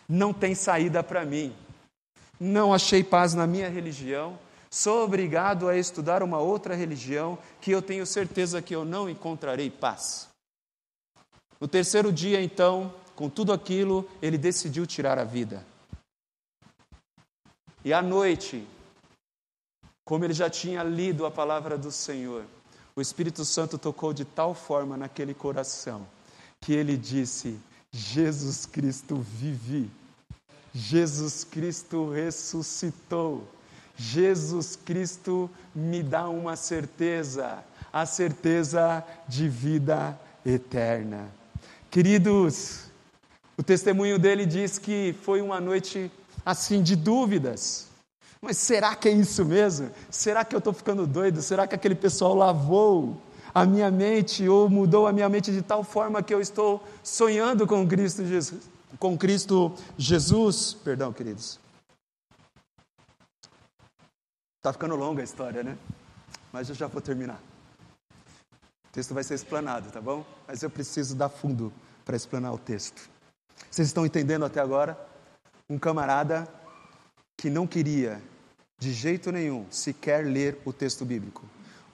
Não 0.08 0.34
tem 0.34 0.52
saída 0.52 1.04
para 1.04 1.25
mim. 1.25 1.54
Não 2.40 2.75
achei 2.75 3.04
paz 3.04 3.32
na 3.32 3.46
minha 3.46 3.68
religião. 3.68 4.37
Sou 4.68 5.04
obrigado 5.04 5.68
a 5.68 5.76
estudar 5.76 6.20
uma 6.20 6.40
outra 6.40 6.75
religião 6.75 7.38
que 7.60 7.70
eu 7.70 7.80
tenho 7.80 8.04
certeza 8.04 8.60
que 8.60 8.75
eu 8.75 8.84
não 8.84 9.08
encontrarei 9.08 9.70
paz. 9.70 10.28
No 11.60 11.68
terceiro 11.68 12.12
dia, 12.12 12.42
então, 12.42 12.92
com 13.14 13.30
tudo 13.30 13.52
aquilo, 13.52 14.04
ele 14.20 14.37
decidiu 14.37 14.84
tirar 14.84 15.16
a 15.16 15.22
vida. 15.22 15.64
E 17.84 17.92
à 17.92 18.02
noite, 18.02 18.66
como 20.04 20.25
ele 20.25 20.34
já 20.34 20.50
tinha 20.50 20.82
lido 20.82 21.25
a 21.25 21.30
palavra 21.30 21.78
do 21.78 21.92
Senhor, 21.92 22.44
o 22.96 23.00
Espírito 23.00 23.44
Santo 23.44 23.78
tocou 23.78 24.12
de 24.12 24.25
tal 24.25 24.56
forma 24.56 24.96
naquele 24.96 25.34
coração 25.34 26.04
que 26.60 26.72
ele 26.72 26.96
disse: 26.96 27.60
Jesus 27.92 28.66
Cristo 28.66 29.16
vive. 29.16 29.90
Jesus 30.75 31.45
Cristo 31.45 32.11
ressuscitou. 32.11 33.47
Jesus 33.97 34.76
Cristo 34.76 35.50
me 35.75 36.02
dá 36.02 36.28
uma 36.28 36.54
certeza, 36.54 37.64
a 37.92 38.07
certeza 38.07 39.04
de 39.26 39.49
vida 39.49 40.18
eterna. 40.47 41.28
Queridos, 41.90 42.85
o 43.57 43.62
testemunho 43.62 44.18
dele 44.18 44.47
diz 44.47 44.78
que 44.78 45.16
foi 45.23 45.40
uma 45.40 45.61
noite 45.61 46.12
assim 46.47 46.83
de 46.83 46.95
dúvidas. 46.95 47.88
Mas 48.40 48.57
será 48.57 48.95
que 48.95 49.09
é 49.09 49.12
isso 49.12 49.45
mesmo? 49.45 49.90
Será 50.09 50.45
que 50.45 50.54
eu 50.54 50.59
estou 50.59 50.73
ficando 50.73 51.07
doido? 51.07 51.42
Será 51.42 51.66
que 51.66 51.75
aquele 51.75 51.97
pessoal 51.97 52.35
lavou 52.35 53.21
a 53.55 53.64
minha 53.64 53.90
mente 53.90 54.49
ou 54.49 54.69
mudou 54.69 55.07
a 55.07 55.12
minha 55.12 55.28
mente 55.28 55.52
de 55.52 55.62
tal 55.62 55.83
forma 55.83 56.23
que 56.23 56.33
eu 56.33 56.40
estou 56.40 56.83
sonhando 57.02 57.67
com 57.67 57.87
Cristo 57.87 58.25
Jesus. 58.26 58.62
Com 58.99 59.19
Cristo 59.19 59.75
Jesus, 59.97 60.75
perdão, 60.75 61.12
queridos. 61.12 61.61
Está 64.57 64.73
ficando 64.73 64.97
longa 64.97 65.21
a 65.21 65.25
história, 65.25 65.62
né? 65.62 65.76
Mas 66.52 66.69
eu 66.69 66.75
já 66.75 66.87
vou 66.87 67.00
terminar. 67.00 67.40
O 68.88 68.93
texto 68.93 69.14
vai 69.14 69.23
ser 69.23 69.35
explanado, 69.35 69.90
tá 69.90 70.00
bom? 70.00 70.25
Mas 70.47 70.62
eu 70.62 70.71
preciso 70.71 71.14
dar 71.14 71.28
fundo 71.28 71.73
para 72.05 72.17
explanar 72.17 72.52
o 72.52 72.59
texto. 72.59 73.09
Vocês 73.71 73.88
estão 73.88 74.07
entendendo 74.07 74.45
até 74.45 74.61
agora? 74.61 74.99
Um 75.69 75.78
camarada 75.78 76.49
que 77.37 77.50
não 77.50 77.67
queria, 77.67 78.21
de 78.78 78.93
jeito 78.93 79.31
nenhum, 79.31 79.67
sequer 79.71 80.25
ler 80.25 80.61
o 80.64 80.73
texto 80.73 81.05
bíblico. 81.05 81.45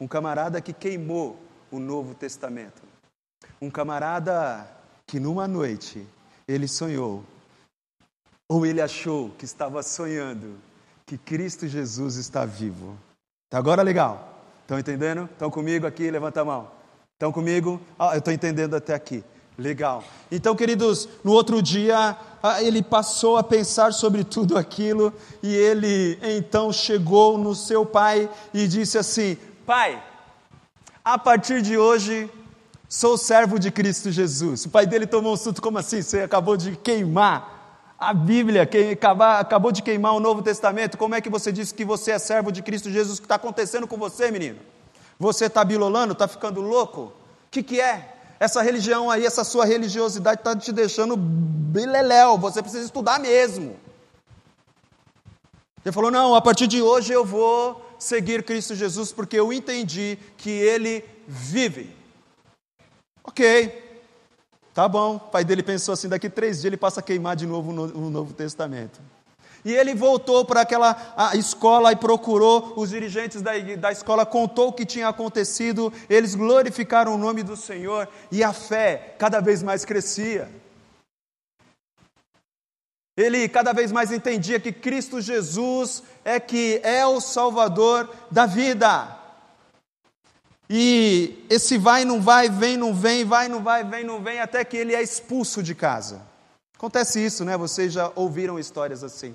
Um 0.00 0.08
camarada 0.08 0.60
que 0.60 0.72
queimou 0.72 1.38
o 1.70 1.78
Novo 1.78 2.14
Testamento. 2.14 2.82
Um 3.60 3.70
camarada 3.70 4.68
que 5.06 5.20
numa 5.20 5.46
noite 5.46 6.07
ele 6.46 6.68
sonhou, 6.68 7.24
ou 8.48 8.66
ele 8.66 8.80
achou 8.80 9.30
que 9.30 9.44
estava 9.44 9.83
sonhando, 9.83 10.59
que 11.07 11.16
Cristo 11.16 11.66
Jesus 11.66 12.16
está 12.16 12.44
vivo. 12.44 12.98
Tá 13.50 13.59
agora 13.59 13.83
legal? 13.83 14.42
Estão 14.62 14.78
entendendo? 14.78 15.28
Estão 15.33 15.50
comigo 15.50 15.87
aqui? 15.87 16.11
Levanta 16.11 16.40
a 16.40 16.44
mão. 16.44 16.70
Estão 17.14 17.30
comigo? 17.30 17.80
Ah, 17.98 18.14
eu 18.14 18.18
estou 18.18 18.33
entendendo 18.33 18.74
até 18.74 18.94
aqui. 18.94 19.22
Legal. 19.57 20.02
Então, 20.33 20.57
queridos, 20.57 21.09
no 21.22 21.33
outro 21.33 21.62
dia 21.62 22.16
ah, 22.42 22.62
ele 22.62 22.83
passou 22.83 23.37
a 23.37 23.42
pensar 23.42 23.92
sobre 23.92 24.24
tudo 24.24 24.59
aquilo 24.59 25.12
e 25.42 25.54
ele 25.54 26.18
então 26.22 26.72
chegou 26.72 27.38
no 27.38 27.54
seu 27.54 27.87
pai 27.87 28.28
e 28.52 28.66
disse 28.66 28.98
assim: 28.98 29.38
Pai, 29.66 30.03
a 31.03 31.18
partir 31.18 31.62
de 31.62 31.79
hoje, 31.79 32.31
sou 32.87 33.16
servo 33.16 33.59
de 33.59 33.70
Cristo 33.70 34.11
Jesus. 34.11 34.66
O 34.66 34.68
pai 34.68 34.87
dele 34.87 35.07
tomou 35.07 35.33
um 35.33 35.37
susto, 35.38 35.62
como 35.62 35.79
assim? 35.79 36.03
Você 36.03 36.20
acabou 36.20 36.55
de 36.55 36.77
queimar 36.77 37.94
a 37.98 38.12
Bíblia, 38.12 38.66
que 38.66 38.98
acabou 39.38 39.72
de 39.72 39.83
queimar 39.83 40.12
o 40.12 40.20
Novo 40.20 40.42
Testamento. 40.42 40.98
Como 40.98 41.14
é 41.14 41.20
que 41.22 41.31
você 41.31 41.50
disse 41.50 41.72
que 41.72 41.83
você 41.83 42.11
é 42.11 42.18
servo 42.18 42.53
de 42.53 42.61
Cristo 42.61 42.90
Jesus? 42.90 43.16
O 43.16 43.22
que 43.22 43.24
está 43.24 43.37
acontecendo 43.37 43.87
com 43.87 43.96
você, 43.96 44.31
menino? 44.31 44.59
Você 45.18 45.46
está 45.46 45.64
bilolando? 45.64 46.12
Está 46.12 46.29
ficando 46.29 46.61
louco? 46.61 47.00
O 47.00 47.12
que, 47.50 47.62
que 47.62 47.81
é? 47.81 48.16
Essa 48.38 48.61
religião 48.61 49.11
aí, 49.11 49.24
essa 49.24 49.44
sua 49.44 49.64
religiosidade 49.64 50.40
está 50.40 50.55
te 50.55 50.72
deixando 50.72 51.16
bileléu. 51.16 52.37
Você 52.37 52.61
precisa 52.61 52.85
estudar 52.85 53.18
mesmo. 53.18 53.77
Ele 55.83 55.92
falou: 55.92 56.11
Não, 56.11 56.35
a 56.35 56.42
partir 56.42 56.66
de 56.66 56.83
hoje 56.83 57.14
eu 57.14 57.24
vou 57.24 57.84
seguir 57.98 58.42
Cristo 58.42 58.74
Jesus 58.74 59.12
porque 59.12 59.38
eu 59.38 59.52
entendi 59.52 60.18
que 60.37 60.50
Ele 60.50 61.04
vive. 61.26 61.94
Ok, 63.22 63.98
tá 64.74 64.87
bom. 64.87 65.16
O 65.16 65.20
pai 65.20 65.44
dele 65.44 65.62
pensou 65.62 65.94
assim: 65.94 66.09
daqui 66.09 66.28
três 66.28 66.57
dias 66.57 66.66
ele 66.66 66.76
passa 66.76 67.00
a 67.00 67.02
queimar 67.02 67.37
de 67.37 67.46
novo 67.46 67.70
o 67.70 68.11
Novo 68.11 68.35
Testamento. 68.35 69.00
E 69.64 69.72
ele 69.72 69.94
voltou 69.94 70.44
para 70.44 70.61
aquela 70.61 71.33
escola 71.35 71.90
e 71.90 71.96
procurou 71.96 72.74
os 72.76 72.90
dirigentes 72.90 73.40
da, 73.40 73.52
da 73.78 73.90
escola, 73.90 74.26
contou 74.26 74.68
o 74.68 74.72
que 74.72 74.85
tinha 74.85 75.09
acontecido, 75.09 75.90
eles 76.09 76.35
glorificaram 76.35 77.14
o 77.14 77.18
nome 77.18 77.42
do 77.42 77.57
Senhor 77.57 78.07
e 78.30 78.44
a 78.44 78.52
fé 78.52 79.14
cada 79.18 79.40
vez 79.40 79.62
mais 79.62 79.83
crescia. 79.83 80.50
Ele 83.16 83.48
cada 83.48 83.72
vez 83.72 83.92
mais 83.92 84.11
entendia 84.11 84.59
que 84.59 84.72
Cristo 84.72 85.20
Jesus 85.20 86.03
é 86.24 86.40
que 86.40 86.81
é 86.83 87.07
o 87.07 87.20
Salvador 87.20 88.11
da 88.31 88.44
vida. 88.44 89.16
E 90.68 91.44
esse 91.48 91.79
vai, 91.79 92.05
não 92.05 92.20
vai, 92.20 92.48
vem, 92.48 92.77
não 92.77 92.92
vem, 92.94 93.24
vai, 93.24 93.48
não 93.48 93.62
vai, 93.62 93.85
vem, 93.85 94.03
não 94.03 94.22
vem, 94.22 94.40
até 94.40 94.64
que 94.64 94.77
ele 94.77 94.94
é 94.94 95.03
expulso 95.03 95.62
de 95.62 95.74
casa. 95.74 96.22
Acontece 96.77 97.24
isso, 97.24 97.44
né? 97.44 97.57
Vocês 97.57 97.92
já 97.92 98.11
ouviram 98.16 98.59
histórias 98.59 99.05
assim. 99.05 99.35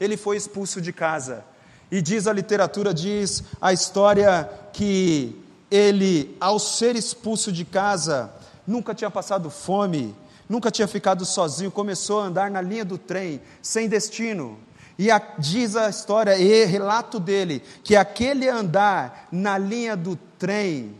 Ele 0.00 0.16
foi 0.16 0.36
expulso 0.36 0.80
de 0.80 0.92
casa. 0.92 1.44
E 1.90 2.00
diz 2.00 2.26
a 2.26 2.32
literatura, 2.32 2.92
diz 2.94 3.44
a 3.60 3.72
história 3.72 4.50
que 4.72 5.38
ele, 5.70 6.36
ao 6.40 6.58
ser 6.58 6.96
expulso 6.96 7.52
de 7.52 7.64
casa, 7.64 8.32
nunca 8.66 8.94
tinha 8.94 9.10
passado 9.10 9.50
fome, 9.50 10.14
nunca 10.50 10.68
tinha 10.68 10.88
ficado 10.88 11.24
sozinho, 11.24 11.70
começou 11.70 12.20
a 12.20 12.24
andar 12.24 12.50
na 12.50 12.60
linha 12.60 12.84
do 12.84 12.98
trem, 12.98 13.40
sem 13.62 13.88
destino. 13.88 14.58
E 14.98 15.08
a, 15.08 15.18
diz 15.38 15.76
a 15.76 15.88
história 15.88 16.36
e 16.36 16.64
relato 16.64 17.20
dele 17.20 17.62
que 17.84 17.94
aquele 17.94 18.48
andar 18.48 19.28
na 19.30 19.56
linha 19.56 19.96
do 19.96 20.16
trem 20.36 20.96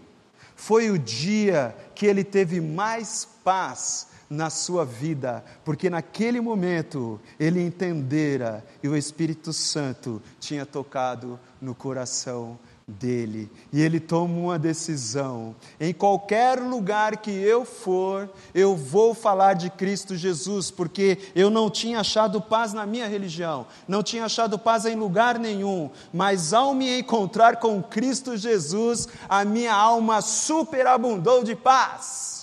foi 0.55 0.89
o 0.89 0.99
dia 0.99 1.77
que 1.97 2.07
ele 2.07 2.23
teve 2.23 2.61
mais 2.61 3.29
paz 3.43 4.07
na 4.31 4.49
sua 4.49 4.85
vida, 4.85 5.45
porque 5.65 5.91
naquele 5.91 6.41
momento 6.41 7.21
ele 7.39 7.61
entendera 7.61 8.65
e 8.81 8.89
o 8.89 8.97
Espírito 8.97 9.53
Santo 9.53 10.23
tinha 10.39 10.65
tocado 10.65 11.41
no 11.61 11.75
coração 11.75 12.57
dele. 12.91 13.51
E 13.73 13.81
ele 13.81 14.01
toma 14.01 14.35
uma 14.35 14.59
decisão: 14.59 15.55
em 15.79 15.93
qualquer 15.93 16.59
lugar 16.59 17.19
que 17.19 17.31
eu 17.31 17.65
for, 17.65 18.29
eu 18.55 18.77
vou 18.77 19.15
falar 19.15 19.55
de 19.55 19.71
Cristo 19.71 20.17
Jesus, 20.17 20.71
porque 20.71 21.19
eu 21.35 21.51
não 21.51 21.71
tinha 21.71 22.01
achado 22.01 22.41
paz 22.41 22.73
na 22.73 22.85
minha 22.85 23.07
religião, 23.07 23.67
não 23.87 24.03
tinha 24.03 24.25
achado 24.25 24.59
paz 24.59 24.85
em 24.85 24.97
lugar 24.97 25.39
nenhum, 25.39 25.91
mas 26.13 26.53
ao 26.53 26.75
me 26.75 27.01
encontrar 27.01 27.57
com 27.57 27.83
Cristo 27.83 28.37
Jesus, 28.37 29.09
a 29.29 29.45
minha 29.45 29.75
alma 29.75 30.21
superabundou 30.21 31.45
de 31.45 31.55
paz. 31.55 32.40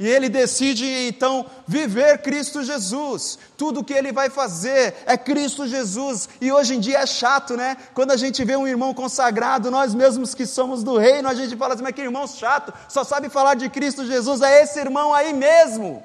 E 0.00 0.08
ele 0.08 0.30
decide 0.30 0.86
então 1.08 1.44
viver 1.68 2.22
Cristo 2.22 2.64
Jesus. 2.64 3.38
Tudo 3.54 3.84
que 3.84 3.92
ele 3.92 4.12
vai 4.12 4.30
fazer 4.30 4.94
é 5.04 5.14
Cristo 5.14 5.66
Jesus. 5.66 6.26
E 6.40 6.50
hoje 6.50 6.76
em 6.76 6.80
dia 6.80 7.00
é 7.00 7.06
chato, 7.06 7.54
né? 7.54 7.76
Quando 7.92 8.10
a 8.10 8.16
gente 8.16 8.42
vê 8.42 8.56
um 8.56 8.66
irmão 8.66 8.94
consagrado, 8.94 9.70
nós 9.70 9.94
mesmos 9.94 10.34
que 10.34 10.46
somos 10.46 10.82
do 10.82 10.96
reino, 10.96 11.28
a 11.28 11.34
gente 11.34 11.54
fala 11.54 11.74
assim: 11.74 11.82
mas 11.82 11.94
que 11.94 12.00
irmão 12.00 12.26
chato, 12.26 12.72
só 12.88 13.04
sabe 13.04 13.28
falar 13.28 13.56
de 13.56 13.68
Cristo 13.68 14.06
Jesus, 14.06 14.40
é 14.40 14.62
esse 14.62 14.80
irmão 14.80 15.12
aí 15.12 15.34
mesmo. 15.34 16.02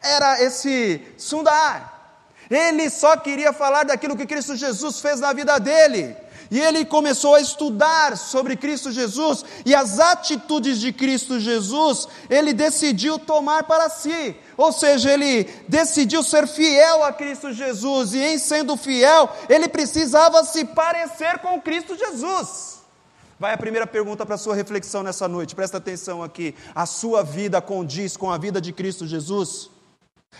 Era 0.00 0.40
esse 0.40 1.04
Sundar. 1.18 2.00
Ele 2.48 2.88
só 2.90 3.16
queria 3.16 3.52
falar 3.52 3.82
daquilo 3.82 4.16
que 4.16 4.24
Cristo 4.24 4.54
Jesus 4.54 5.00
fez 5.00 5.18
na 5.18 5.32
vida 5.32 5.58
dele. 5.58 6.16
E 6.52 6.60
ele 6.60 6.84
começou 6.84 7.34
a 7.34 7.40
estudar 7.40 8.14
sobre 8.14 8.58
Cristo 8.58 8.92
Jesus 8.92 9.42
e 9.64 9.74
as 9.74 9.98
atitudes 9.98 10.78
de 10.78 10.92
Cristo 10.92 11.40
Jesus, 11.40 12.06
ele 12.28 12.52
decidiu 12.52 13.18
tomar 13.18 13.64
para 13.64 13.88
si. 13.88 14.36
Ou 14.54 14.70
seja, 14.70 15.10
ele 15.10 15.44
decidiu 15.66 16.22
ser 16.22 16.46
fiel 16.46 17.04
a 17.04 17.10
Cristo 17.10 17.54
Jesus, 17.54 18.12
e 18.12 18.18
em 18.18 18.36
sendo 18.36 18.76
fiel, 18.76 19.30
ele 19.48 19.66
precisava 19.66 20.44
se 20.44 20.62
parecer 20.66 21.38
com 21.38 21.58
Cristo 21.58 21.96
Jesus. 21.96 22.82
Vai 23.40 23.54
a 23.54 23.58
primeira 23.58 23.86
pergunta 23.86 24.26
para 24.26 24.34
a 24.34 24.38
sua 24.38 24.54
reflexão 24.54 25.02
nessa 25.02 25.26
noite, 25.26 25.54
presta 25.54 25.78
atenção 25.78 26.22
aqui. 26.22 26.54
A 26.74 26.84
sua 26.84 27.24
vida 27.24 27.62
condiz 27.62 28.14
com 28.14 28.30
a 28.30 28.36
vida 28.36 28.60
de 28.60 28.74
Cristo 28.74 29.06
Jesus? 29.06 29.70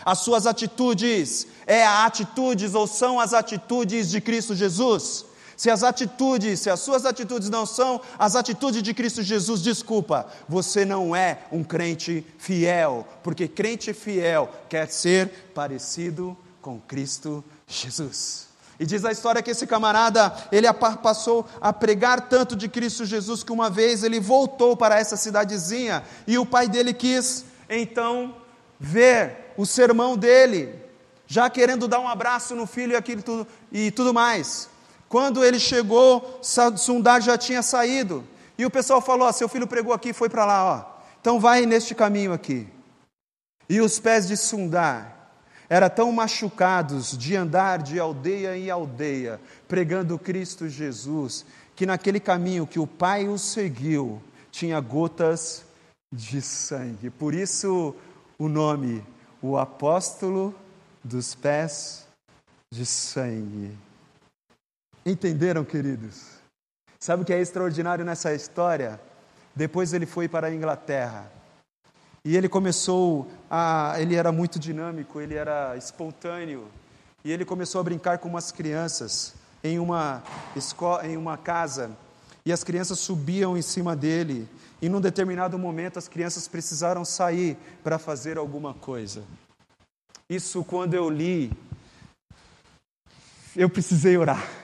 As 0.05 0.18
suas 0.18 0.46
atitudes 0.46 1.46
é 1.66 1.87
a 1.87 2.05
atitudes 2.05 2.75
ou 2.75 2.87
são 2.87 3.18
as 3.18 3.33
atitudes 3.33 4.11
de 4.11 4.20
Cristo 4.20 4.55
Jesus? 4.55 5.32
Se 5.62 5.70
as 5.70 5.85
atitudes, 5.85 6.59
se 6.59 6.68
as 6.68 6.81
suas 6.81 7.07
atitudes 7.07 7.48
não 7.48 7.64
são 7.64 8.01
as 8.18 8.35
atitudes 8.35 8.83
de 8.83 8.92
Cristo 8.92 9.22
Jesus, 9.22 9.62
desculpa, 9.62 10.27
você 10.48 10.85
não 10.85 11.14
é 11.14 11.38
um 11.53 11.62
crente 11.62 12.27
fiel, 12.37 13.07
porque 13.22 13.46
crente 13.46 13.94
fiel 13.94 14.51
quer 14.68 14.88
ser 14.88 15.29
parecido 15.55 16.37
com 16.61 16.81
Cristo 16.81 17.44
Jesus. 17.68 18.48
E 18.77 18.85
diz 18.85 19.05
a 19.05 19.12
história 19.12 19.40
que 19.40 19.53
esse 19.53 19.64
camarada, 19.64 20.35
ele 20.51 20.66
passou 21.01 21.46
a 21.61 21.72
pregar 21.72 22.22
tanto 22.22 22.57
de 22.57 22.68
Cristo 22.68 23.05
Jesus 23.05 23.44
que 23.44 23.53
uma 23.53 23.70
vez 23.70 24.03
ele 24.03 24.18
voltou 24.18 24.77
para 24.77 24.98
essa 24.98 25.16
cidadezinha 25.16 26.03
e 26.27 26.38
o 26.38 26.44
pai 26.44 26.66
dele 26.66 26.92
quis 26.92 27.44
então 27.70 28.35
ver 28.81 29.55
o 29.57 29.64
sermão 29.64 30.16
dele, 30.16 30.75
já 31.25 31.48
querendo 31.48 31.87
dar 31.87 32.01
um 32.01 32.09
abraço 32.09 32.53
no 32.57 32.66
filho 32.66 32.94
e 32.94 32.96
aquilo 32.96 33.46
e 33.70 33.92
tudo 33.92 34.12
mais. 34.12 34.72
Quando 35.12 35.44
ele 35.44 35.61
chegou, 35.61 36.40
Sundar 36.40 37.20
já 37.20 37.37
tinha 37.37 37.62
saído. 37.62 38.25
E 38.57 38.64
o 38.64 38.70
pessoal 38.70 38.98
falou: 39.03 39.29
oh, 39.29 39.33
seu 39.35 39.46
filho 39.46 39.66
pregou 39.66 39.92
aqui, 39.92 40.11
foi 40.11 40.31
para 40.31 40.46
lá, 40.46 40.64
ó. 40.64 41.03
Então 41.20 41.38
vai 41.38 41.66
neste 41.66 41.94
caminho 41.94 42.33
aqui. 42.33 42.66
E 43.68 43.83
os 43.83 44.01
pés 44.01 44.27
de 44.27 44.38
Sundar 44.38 45.14
eram 45.68 45.90
tão 45.90 46.11
machucados 46.12 47.14
de 47.14 47.37
andar 47.37 47.83
de 47.83 48.01
aldeia 48.01 48.57
em 48.57 48.70
aldeia, 48.70 49.38
pregando 49.68 50.18
Cristo 50.18 50.66
Jesus, 50.66 51.44
que 51.77 51.85
naquele 51.85 52.18
caminho 52.18 52.66
que 52.66 52.79
o 52.79 52.87
pai 52.87 53.29
o 53.29 53.37
seguiu, 53.37 54.18
tinha 54.51 54.81
gotas 54.81 55.62
de 56.11 56.40
sangue. 56.40 57.11
Por 57.11 57.35
isso 57.35 57.94
o 58.38 58.48
nome, 58.48 59.05
o 59.42 59.59
apóstolo 59.59 60.55
dos 61.05 61.35
pés 61.35 62.07
de 62.72 62.87
sangue. 62.87 63.77
Entenderam, 65.05 65.65
queridos? 65.65 66.23
Sabe 67.01 67.23
o 67.23 67.27
que 67.27 67.33
é 67.33 67.41
extraordinário 67.41 68.05
nessa 68.05 68.33
história? 68.33 69.01
Depois 69.55 69.93
ele 69.93 70.07
foi 70.07 70.29
para 70.29 70.47
a 70.47 70.55
Inglaterra. 70.55 71.29
E 72.25 72.37
ele 72.37 72.49
começou 72.49 73.29
a. 73.51 73.97
Ele 73.99 74.15
era 74.15 74.31
muito 74.31 74.61
dinâmico, 74.61 75.21
ele 75.21 75.35
era 75.35 75.77
espontâneo. 75.77 76.69
E 77.25 77.33
ele 77.33 77.45
começou 77.45 77.81
a 77.81 77.85
brincar 77.85 78.19
com 78.19 78.29
umas 78.29 78.53
crianças 78.53 79.35
em 79.65 79.81
uma, 79.81 80.23
escola, 80.55 81.05
em 81.05 81.17
uma 81.17 81.37
casa. 81.37 81.91
E 82.47 82.53
as 82.53 82.62
crianças 82.62 83.01
subiam 83.01 83.57
em 83.57 83.62
cima 83.62 83.97
dele. 83.97 84.49
E 84.81 84.88
num 84.88 85.01
determinado 85.01 85.59
momento 85.59 85.99
as 85.99 86.07
crianças 86.07 86.47
precisaram 86.47 87.05
sair 87.05 87.57
para 87.83 87.99
fazer 87.99 88.38
alguma 88.38 88.73
coisa. 88.73 89.25
Isso 90.31 90.62
quando 90.62 90.95
eu 90.95 91.11
li, 91.11 91.53
eu 93.57 93.69
precisei 93.69 94.17
orar. 94.17 94.62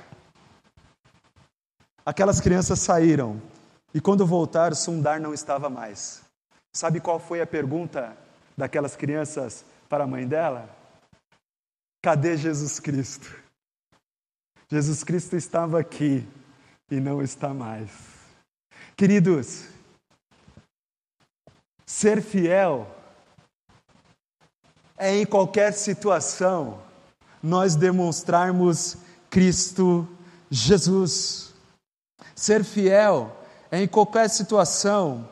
Aquelas 2.08 2.40
crianças 2.40 2.78
saíram 2.78 3.38
e 3.92 4.00
quando 4.00 4.24
voltaram, 4.24 4.74
Sundar 4.74 5.20
não 5.20 5.34
estava 5.34 5.68
mais. 5.68 6.22
Sabe 6.74 7.00
qual 7.00 7.20
foi 7.20 7.42
a 7.42 7.46
pergunta 7.46 8.16
daquelas 8.56 8.96
crianças 8.96 9.62
para 9.90 10.04
a 10.04 10.06
mãe 10.06 10.26
dela? 10.26 10.74
Cadê 12.02 12.34
Jesus 12.34 12.80
Cristo? 12.80 13.30
Jesus 14.70 15.04
Cristo 15.04 15.36
estava 15.36 15.78
aqui 15.78 16.26
e 16.90 16.98
não 16.98 17.20
está 17.20 17.52
mais. 17.52 17.90
Queridos, 18.96 19.68
Ser 21.84 22.22
fiel 22.22 22.90
é 24.96 25.14
em 25.14 25.26
qualquer 25.26 25.74
situação 25.74 26.82
nós 27.42 27.76
demonstrarmos 27.76 28.96
Cristo 29.28 30.08
Jesus. 30.50 31.47
Ser 32.38 32.62
fiel 32.62 33.36
é 33.68 33.82
em 33.82 33.88
qualquer 33.88 34.30
situação 34.30 35.28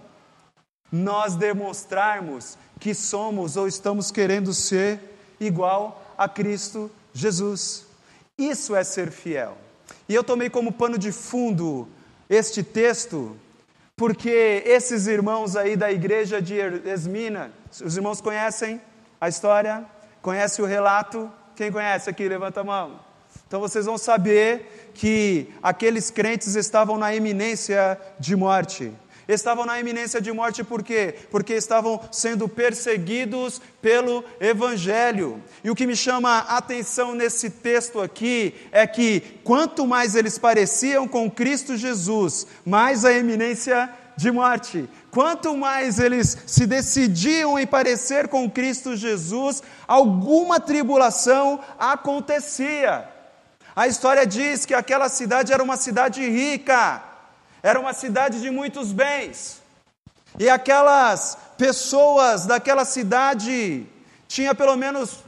nós 0.90 1.36
demonstrarmos 1.36 2.58
que 2.80 2.94
somos 2.94 3.56
ou 3.56 3.68
estamos 3.68 4.10
querendo 4.10 4.52
ser 4.52 4.98
igual 5.38 6.02
a 6.18 6.28
Cristo 6.28 6.90
Jesus. 7.14 7.86
Isso 8.36 8.74
é 8.74 8.82
ser 8.82 9.12
fiel. 9.12 9.56
E 10.08 10.16
eu 10.16 10.24
tomei 10.24 10.50
como 10.50 10.72
pano 10.72 10.98
de 10.98 11.12
fundo 11.12 11.86
este 12.28 12.64
texto 12.64 13.36
porque 13.94 14.64
esses 14.66 15.06
irmãos 15.06 15.54
aí 15.54 15.76
da 15.76 15.92
igreja 15.92 16.42
de 16.42 16.56
Esmina, 16.84 17.52
os 17.70 17.96
irmãos 17.96 18.20
conhecem 18.20 18.80
a 19.20 19.28
história? 19.28 19.84
Conhecem 20.20 20.64
o 20.64 20.66
relato? 20.66 21.30
Quem 21.54 21.70
conhece 21.70 22.10
aqui? 22.10 22.28
Levanta 22.28 22.62
a 22.62 22.64
mão. 22.64 23.05
Então 23.46 23.60
vocês 23.60 23.86
vão 23.86 23.96
saber 23.96 24.90
que 24.92 25.48
aqueles 25.62 26.10
crentes 26.10 26.56
estavam 26.56 26.98
na 26.98 27.14
iminência 27.14 27.98
de 28.18 28.34
morte. 28.34 28.92
Estavam 29.28 29.66
na 29.66 29.78
iminência 29.78 30.20
de 30.20 30.32
morte 30.32 30.62
por 30.62 30.84
quê? 30.84 31.14
Porque 31.30 31.54
estavam 31.54 32.00
sendo 32.12 32.48
perseguidos 32.48 33.60
pelo 33.82 34.24
Evangelho. 34.40 35.42
E 35.64 35.70
o 35.70 35.74
que 35.74 35.86
me 35.86 35.96
chama 35.96 36.30
a 36.30 36.58
atenção 36.58 37.14
nesse 37.14 37.50
texto 37.50 38.00
aqui 38.00 38.54
é 38.70 38.86
que 38.86 39.20
quanto 39.42 39.86
mais 39.86 40.14
eles 40.14 40.38
pareciam 40.38 41.08
com 41.08 41.30
Cristo 41.30 41.76
Jesus, 41.76 42.46
mais 42.64 43.04
a 43.04 43.12
iminência 43.12 43.90
de 44.16 44.30
morte. 44.30 44.88
Quanto 45.10 45.56
mais 45.56 45.98
eles 45.98 46.38
se 46.46 46.66
decidiam 46.66 47.58
em 47.58 47.66
parecer 47.66 48.28
com 48.28 48.48
Cristo 48.48 48.96
Jesus, 48.96 49.62
alguma 49.88 50.60
tribulação 50.60 51.60
acontecia. 51.78 53.15
A 53.76 53.86
história 53.86 54.26
diz 54.26 54.64
que 54.64 54.74
aquela 54.74 55.08
cidade 55.08 55.52
era 55.52 55.62
uma 55.62 55.76
cidade 55.76 56.26
rica 56.26 57.02
era 57.66 57.80
uma 57.80 57.92
cidade 57.92 58.40
de 58.40 58.48
muitos 58.48 58.92
bens. 58.92 59.60
E 60.38 60.48
aquelas 60.48 61.36
pessoas 61.58 62.46
daquela 62.46 62.84
cidade 62.84 63.84
tinha 64.28 64.54
pelo 64.54 64.76
menos 64.76 65.24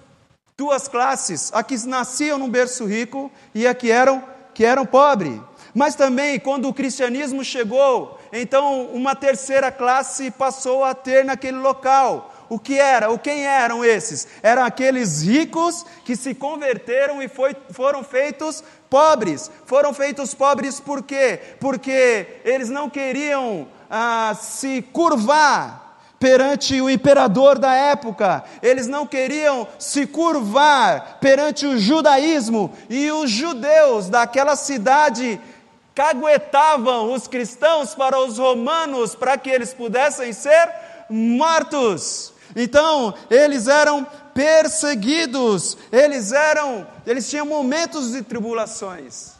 duas 0.56 0.86
classes: 0.86 1.50
a 1.52 1.64
que 1.64 1.76
nasciam 1.84 2.38
num 2.38 2.48
berço 2.48 2.86
rico 2.86 3.28
e 3.52 3.66
a 3.66 3.74
que 3.74 3.90
eram 3.90 4.22
que 4.54 4.64
eram 4.64 4.86
pobres. 4.86 5.40
Mas 5.74 5.96
também 5.96 6.38
quando 6.38 6.68
o 6.68 6.74
cristianismo 6.74 7.44
chegou, 7.44 8.20
então 8.32 8.86
uma 8.86 9.16
terceira 9.16 9.72
classe 9.72 10.30
passou 10.30 10.84
a 10.84 10.94
ter 10.94 11.24
naquele 11.24 11.58
local. 11.58 12.32
O 12.48 12.58
que 12.58 12.78
era? 12.78 13.10
O 13.10 13.18
quem 13.18 13.46
eram 13.46 13.84
esses? 13.84 14.26
Eram 14.42 14.64
aqueles 14.64 15.22
ricos 15.22 15.84
que 16.04 16.16
se 16.16 16.34
converteram 16.34 17.22
e 17.22 17.28
foi, 17.28 17.54
foram 17.70 18.02
feitos 18.02 18.64
pobres. 18.88 19.50
Foram 19.66 19.92
feitos 19.92 20.34
pobres 20.34 20.80
por 20.80 21.02
quê? 21.02 21.40
Porque 21.60 22.40
eles 22.44 22.70
não 22.70 22.88
queriam 22.88 23.68
ah, 23.90 24.34
se 24.38 24.82
curvar 24.82 25.88
perante 26.18 26.80
o 26.80 26.90
imperador 26.90 27.58
da 27.58 27.72
época, 27.72 28.42
eles 28.60 28.88
não 28.88 29.06
queriam 29.06 29.68
se 29.78 30.06
curvar 30.06 31.18
perante 31.20 31.64
o 31.64 31.78
judaísmo, 31.78 32.72
e 32.90 33.10
os 33.12 33.30
judeus 33.30 34.08
daquela 34.08 34.56
cidade 34.56 35.40
caguetavam 35.94 37.12
os 37.12 37.26
cristãos 37.26 37.94
para 37.94 38.18
os 38.20 38.38
romanos 38.38 39.14
para 39.14 39.36
que 39.36 39.50
eles 39.50 39.72
pudessem 39.72 40.32
ser 40.32 40.72
mortos. 41.08 42.32
Então, 42.54 43.14
eles 43.30 43.68
eram 43.68 44.06
perseguidos, 44.34 45.76
eles 45.90 46.32
eram, 46.32 46.86
eles 47.06 47.28
tinham 47.28 47.44
momentos 47.44 48.12
de 48.12 48.22
tribulações. 48.22 49.38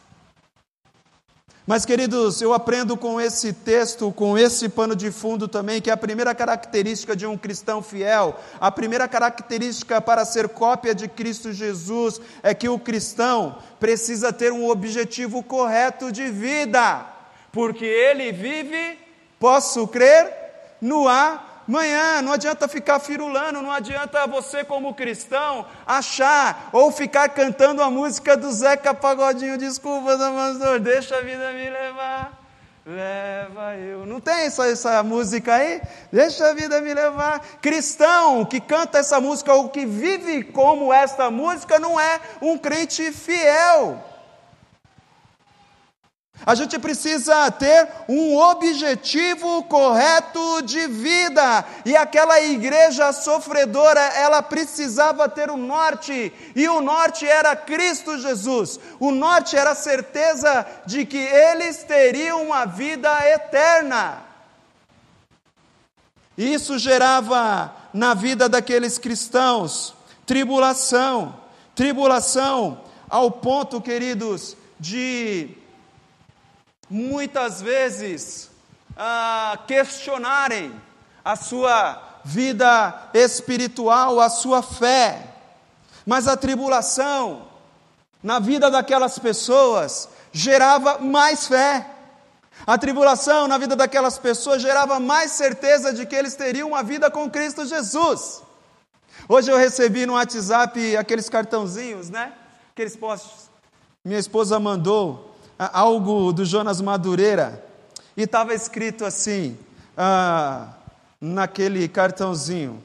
Mas, 1.69 1.85
queridos, 1.85 2.41
eu 2.41 2.51
aprendo 2.51 2.97
com 2.97 3.21
esse 3.21 3.53
texto, 3.53 4.11
com 4.11 4.35
esse 4.35 4.67
pano 4.67 4.95
de 4.95 5.11
fundo 5.11 5.47
também, 5.47 5.79
que 5.79 5.91
a 5.91 5.95
primeira 5.95 6.33
característica 6.33 7.15
de 7.15 7.27
um 7.27 7.37
cristão 7.37 7.83
fiel, 7.83 8.39
a 8.59 8.71
primeira 8.71 9.07
característica 9.07 10.01
para 10.01 10.25
ser 10.25 10.49
cópia 10.49 10.95
de 10.95 11.07
Cristo 11.07 11.53
Jesus, 11.53 12.19
é 12.41 12.55
que 12.55 12.67
o 12.67 12.79
cristão 12.79 13.59
precisa 13.79 14.33
ter 14.33 14.51
um 14.51 14.67
objetivo 14.67 15.43
correto 15.43 16.11
de 16.11 16.31
vida, 16.31 17.05
porque 17.51 17.85
ele 17.85 18.31
vive, 18.31 18.97
posso 19.39 19.87
crer, 19.87 20.33
no 20.81 21.07
ar 21.07 21.48
Manhã, 21.69 22.23
não 22.23 22.33
adianta 22.33 22.67
ficar 22.67 22.99
firulando, 22.99 23.61
não 23.61 23.71
adianta 23.71 24.25
você, 24.25 24.63
como 24.63 24.95
cristão, 24.95 25.67
achar 25.85 26.71
ou 26.73 26.91
ficar 26.91 27.29
cantando 27.29 27.83
a 27.83 27.91
música 27.91 28.35
do 28.35 28.51
Zeca 28.51 28.91
Pagodinho, 28.91 29.55
desculpa, 29.55 30.17
pastor, 30.17 30.79
deixa 30.79 31.17
a 31.17 31.21
vida 31.21 31.51
me 31.51 31.69
levar, 31.69 32.33
leva 32.83 33.75
eu. 33.77 34.03
Não 34.07 34.19
tem 34.19 34.45
essa, 34.45 34.67
essa 34.67 35.03
música 35.03 35.53
aí? 35.53 35.79
Deixa 36.11 36.49
a 36.49 36.55
vida 36.55 36.81
me 36.81 36.91
levar. 36.91 37.39
Cristão 37.61 38.43
que 38.45 38.59
canta 38.59 38.97
essa 38.97 39.21
música 39.21 39.53
ou 39.53 39.69
que 39.69 39.85
vive 39.85 40.45
como 40.45 40.91
esta 40.91 41.29
música 41.29 41.77
não 41.77 41.99
é 41.99 42.19
um 42.41 42.57
crente 42.57 43.11
fiel. 43.11 44.03
A 46.45 46.55
gente 46.55 46.79
precisa 46.79 47.51
ter 47.51 47.87
um 48.07 48.35
objetivo 48.35 49.63
correto 49.63 50.61
de 50.61 50.87
vida. 50.87 51.65
E 51.85 51.95
aquela 51.95 52.39
igreja 52.41 53.11
sofredora, 53.13 53.99
ela 53.99 54.41
precisava 54.41 55.29
ter 55.29 55.49
o 55.49 55.53
um 55.53 55.57
norte, 55.57 56.33
e 56.55 56.67
o 56.67 56.81
norte 56.81 57.27
era 57.27 57.55
Cristo 57.55 58.17
Jesus. 58.17 58.79
O 58.99 59.11
norte 59.11 59.55
era 59.55 59.71
a 59.71 59.75
certeza 59.75 60.65
de 60.85 61.05
que 61.05 61.17
eles 61.17 61.83
teriam 61.83 62.43
uma 62.43 62.65
vida 62.65 63.09
eterna. 63.29 64.23
Isso 66.37 66.79
gerava 66.79 67.73
na 67.93 68.13
vida 68.13 68.47
daqueles 68.47 68.97
cristãos 68.97 69.99
tribulação, 70.29 71.35
tribulação 71.73 72.81
ao 73.09 73.31
ponto, 73.31 73.81
queridos, 73.81 74.55
de 74.79 75.49
muitas 76.89 77.61
vezes 77.61 78.49
ah, 78.97 79.59
questionarem 79.67 80.73
a 81.23 81.35
sua 81.35 82.01
vida 82.23 83.09
espiritual, 83.13 84.19
a 84.19 84.29
sua 84.29 84.61
fé. 84.61 85.25
Mas 86.05 86.27
a 86.27 86.35
tribulação 86.35 87.47
na 88.21 88.39
vida 88.39 88.69
daquelas 88.69 89.19
pessoas 89.19 90.09
gerava 90.31 90.97
mais 90.97 91.47
fé. 91.47 91.85
A 92.67 92.77
tribulação 92.77 93.47
na 93.47 93.57
vida 93.57 93.75
daquelas 93.75 94.17
pessoas 94.17 94.61
gerava 94.61 94.99
mais 94.99 95.31
certeza 95.31 95.93
de 95.93 96.05
que 96.05 96.15
eles 96.15 96.35
teriam 96.35 96.69
uma 96.69 96.83
vida 96.83 97.09
com 97.09 97.29
Cristo 97.29 97.65
Jesus. 97.65 98.41
Hoje 99.27 99.51
eu 99.51 99.57
recebi 99.57 100.05
no 100.05 100.13
WhatsApp 100.13 100.97
aqueles 100.97 101.29
cartãozinhos, 101.29 102.09
né? 102.09 102.33
Aqueles 102.71 102.95
postos. 102.95 103.49
Minha 104.03 104.19
esposa 104.19 104.59
mandou 104.59 105.28
algo 105.59 106.31
do 106.31 106.45
Jonas 106.45 106.79
Madureira, 106.79 107.63
e 108.15 108.23
estava 108.23 108.53
escrito 108.53 109.05
assim, 109.05 109.57
ah, 109.97 110.73
naquele 111.19 111.87
cartãozinho: 111.87 112.81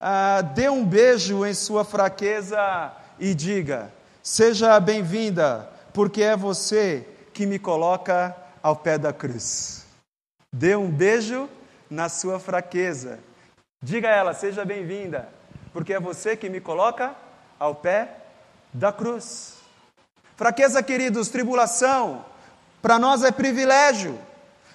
ah, 0.00 0.40
dê 0.40 0.68
um 0.70 0.84
beijo 0.84 1.44
em 1.44 1.52
sua 1.52 1.84
fraqueza 1.84 2.90
e 3.18 3.34
diga: 3.34 3.92
seja 4.22 4.80
bem-vinda, 4.80 5.68
porque 5.92 6.22
é 6.22 6.36
você 6.36 7.06
que 7.34 7.44
me 7.44 7.58
coloca 7.58 8.34
ao 8.62 8.74
pé 8.74 8.96
da 8.96 9.12
cruz. 9.12 9.86
Dê 10.52 10.74
um 10.74 10.90
beijo 10.90 11.48
na 11.88 12.08
sua 12.08 12.40
fraqueza. 12.40 13.18
Diga 13.82 14.08
a 14.08 14.12
ela: 14.12 14.34
seja 14.34 14.64
bem-vinda, 14.64 15.28
porque 15.72 15.92
é 15.92 16.00
você 16.00 16.36
que 16.36 16.48
me 16.48 16.60
coloca 16.60 17.14
ao 17.58 17.74
pé 17.74 18.16
da 18.72 18.92
cruz. 18.92 19.59
Fraqueza, 20.40 20.82
queridos, 20.82 21.28
tribulação, 21.28 22.24
para 22.80 22.98
nós 22.98 23.22
é 23.22 23.30
privilégio, 23.30 24.18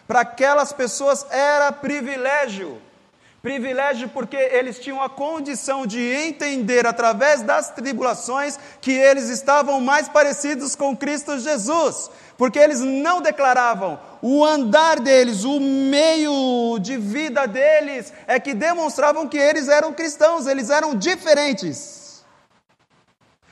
para 0.08 0.20
aquelas 0.22 0.72
pessoas 0.72 1.26
era 1.32 1.72
privilégio. 1.72 2.80
Privilégio 3.42 4.08
porque 4.10 4.36
eles 4.36 4.78
tinham 4.78 5.02
a 5.02 5.10
condição 5.10 5.88
de 5.88 6.00
entender 6.00 6.86
através 6.86 7.42
das 7.42 7.72
tribulações 7.72 8.60
que 8.80 8.92
eles 8.92 9.28
estavam 9.28 9.82
mais 9.82 10.08
parecidos 10.08 10.76
com 10.76 10.96
Cristo 10.96 11.40
Jesus, 11.40 12.12
porque 12.38 12.60
eles 12.60 12.82
não 12.82 13.20
declaravam, 13.20 14.00
o 14.22 14.46
andar 14.46 15.00
deles, 15.00 15.44
o 15.44 15.60
meio 15.60 16.78
de 16.78 16.96
vida 16.96 17.48
deles 17.48 18.14
é 18.28 18.40
que 18.40 18.54
demonstravam 18.54 19.28
que 19.28 19.40
eles 19.40 19.68
eram 19.68 19.92
cristãos, 19.92 20.46
eles 20.46 20.70
eram 20.70 20.94
diferentes. 20.94 22.05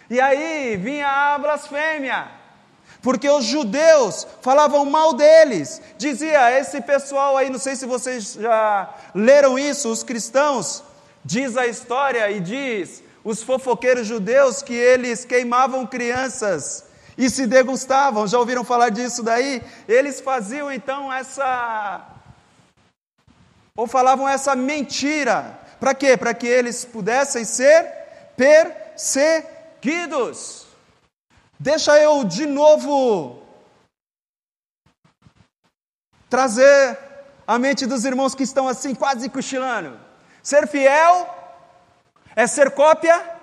E 0.09 0.19
aí 0.19 0.77
vinha 0.77 1.07
a 1.07 1.37
blasfêmia, 1.37 2.27
porque 3.01 3.29
os 3.29 3.45
judeus 3.45 4.27
falavam 4.41 4.85
mal 4.85 5.13
deles. 5.13 5.81
Dizia, 5.97 6.57
esse 6.59 6.81
pessoal 6.81 7.37
aí, 7.37 7.49
não 7.49 7.59
sei 7.59 7.75
se 7.75 7.85
vocês 7.85 8.33
já 8.33 8.93
leram 9.15 9.57
isso, 9.57 9.89
os 9.89 10.03
cristãos, 10.03 10.83
diz 11.23 11.55
a 11.57 11.65
história 11.65 12.29
e 12.31 12.39
diz 12.39 13.03
os 13.23 13.41
fofoqueiros 13.41 14.05
judeus 14.05 14.61
que 14.61 14.73
eles 14.73 15.23
queimavam 15.23 15.85
crianças 15.85 16.85
e 17.17 17.29
se 17.29 17.47
degustavam. 17.47 18.27
Já 18.27 18.37
ouviram 18.37 18.65
falar 18.65 18.89
disso 18.89 19.23
daí? 19.23 19.61
Eles 19.87 20.19
faziam 20.19 20.71
então 20.71 21.11
essa 21.11 22.09
ou 23.75 23.87
falavam 23.87 24.27
essa 24.27 24.55
mentira. 24.55 25.59
Para 25.79 25.95
quê? 25.95 26.15
Para 26.15 26.33
que 26.33 26.47
eles 26.47 26.85
pudessem 26.85 27.43
ser 27.43 27.85
perseguidos 28.37 29.52
Queridos, 29.83 30.65
deixa 31.59 31.99
eu 31.99 32.23
de 32.23 32.45
novo 32.45 33.43
trazer 36.29 36.97
a 37.45 37.59
mente 37.59 37.85
dos 37.85 38.05
irmãos 38.05 38.33
que 38.33 38.43
estão 38.43 38.65
assim, 38.65 38.95
quase 38.95 39.27
cochilando. 39.27 39.99
Ser 40.41 40.69
fiel 40.69 41.27
é 42.33 42.47
ser 42.47 42.71
cópia 42.71 43.37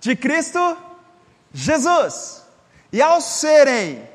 de 0.00 0.16
Cristo 0.16 0.58
Jesus. 1.52 2.42
E 2.90 3.02
ao 3.02 3.20
serem, 3.20 4.08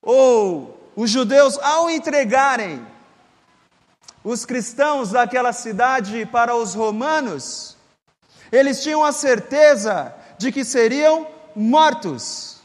ou 0.00 0.90
os 0.96 1.10
judeus, 1.10 1.58
ao 1.58 1.90
entregarem 1.90 2.82
os 4.24 4.46
cristãos 4.46 5.10
daquela 5.10 5.52
cidade 5.52 6.24
para 6.24 6.56
os 6.56 6.72
romanos, 6.72 7.73
eles 8.56 8.82
tinham 8.82 9.04
a 9.04 9.12
certeza 9.12 10.14
de 10.38 10.52
que 10.52 10.64
seriam 10.64 11.26
mortos. 11.54 12.56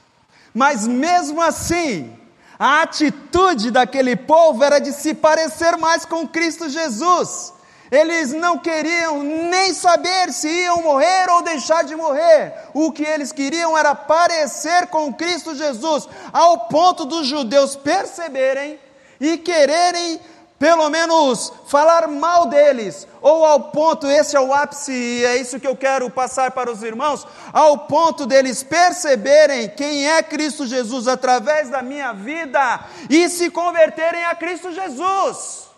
Mas 0.54 0.88
mesmo 0.88 1.42
assim, 1.42 2.16
a 2.58 2.82
atitude 2.82 3.72
daquele 3.72 4.16
povo 4.16 4.64
era 4.64 4.80
de 4.80 4.92
se 4.92 5.14
parecer 5.14 5.78
mais 5.78 6.06
com 6.06 6.28
Cristo 6.28 6.70
Jesus. 6.70 7.54
Eles 7.92 8.32
não 8.34 8.60
queriam 8.60 9.24
nem 9.24 9.74
saber 9.74 10.32
se 10.32 10.48
iam 10.48 10.84
morrer 10.84 11.28
ou 11.30 11.42
deixar 11.42 11.84
de 11.84 11.96
morrer. 11.96 12.54
O 12.74 12.92
que 12.92 13.04
eles 13.04 13.32
queriam 13.32 13.76
era 13.76 13.96
parecer 13.96 14.88
com 14.88 15.12
Cristo 15.12 15.56
Jesus, 15.56 16.08
ao 16.32 16.68
ponto 16.68 17.04
dos 17.06 17.26
judeus 17.26 17.76
perceberem 17.76 18.80
e 19.20 19.38
quererem 19.38 20.20
pelo 20.60 20.90
menos 20.90 21.54
falar 21.66 22.10
mal 22.10 22.48
deles, 22.48 23.08
ou 23.22 23.46
ao 23.46 23.72
ponto, 23.72 24.06
esse 24.06 24.36
é 24.36 24.40
o 24.42 24.54
ápice, 24.54 24.92
e 24.92 25.26
é 25.26 25.38
isso 25.38 25.60
que 25.60 25.68
eu 25.68 25.76
quero 25.76 26.10
passar 26.10 26.52
para 26.52 26.70
os 26.70 26.84
irmãos, 26.84 27.26
ao 27.54 27.80
ponto 27.88 28.26
deles 28.26 28.62
perceberem 28.62 29.70
quem 29.70 30.10
é 30.10 30.22
Cristo 30.22 30.68
Jesus 30.68 31.08
através 31.08 31.70
da 31.70 31.82
minha 31.82 32.12
vida 32.12 32.82
e 33.10 33.30
se 33.30 33.50
converterem 33.50 34.26
a 34.26 34.36
Cristo 34.36 34.74
Jesus. 34.74 35.70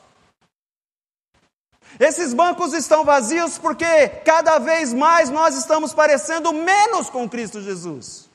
Esses 2.00 2.34
bancos 2.34 2.74
estão 2.74 3.06
vazios 3.06 3.60
porque 3.60 4.08
cada 4.26 4.58
vez 4.58 4.92
mais 4.92 5.30
nós 5.30 5.56
estamos 5.56 5.94
parecendo 5.94 6.52
menos 6.52 7.08
com 7.12 7.30
Cristo 7.30 7.62
Jesus. 7.62 8.31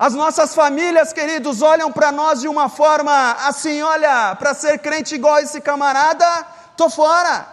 As 0.00 0.14
nossas 0.14 0.54
famílias, 0.54 1.12
queridos, 1.12 1.60
olham 1.60 1.92
para 1.92 2.10
nós 2.10 2.40
de 2.40 2.48
uma 2.48 2.70
forma 2.70 3.32
assim: 3.32 3.82
olha, 3.82 4.34
para 4.34 4.54
ser 4.54 4.78
crente 4.78 5.14
igual 5.14 5.38
esse 5.40 5.60
camarada, 5.60 6.26
tô 6.74 6.88
fora. 6.88 7.46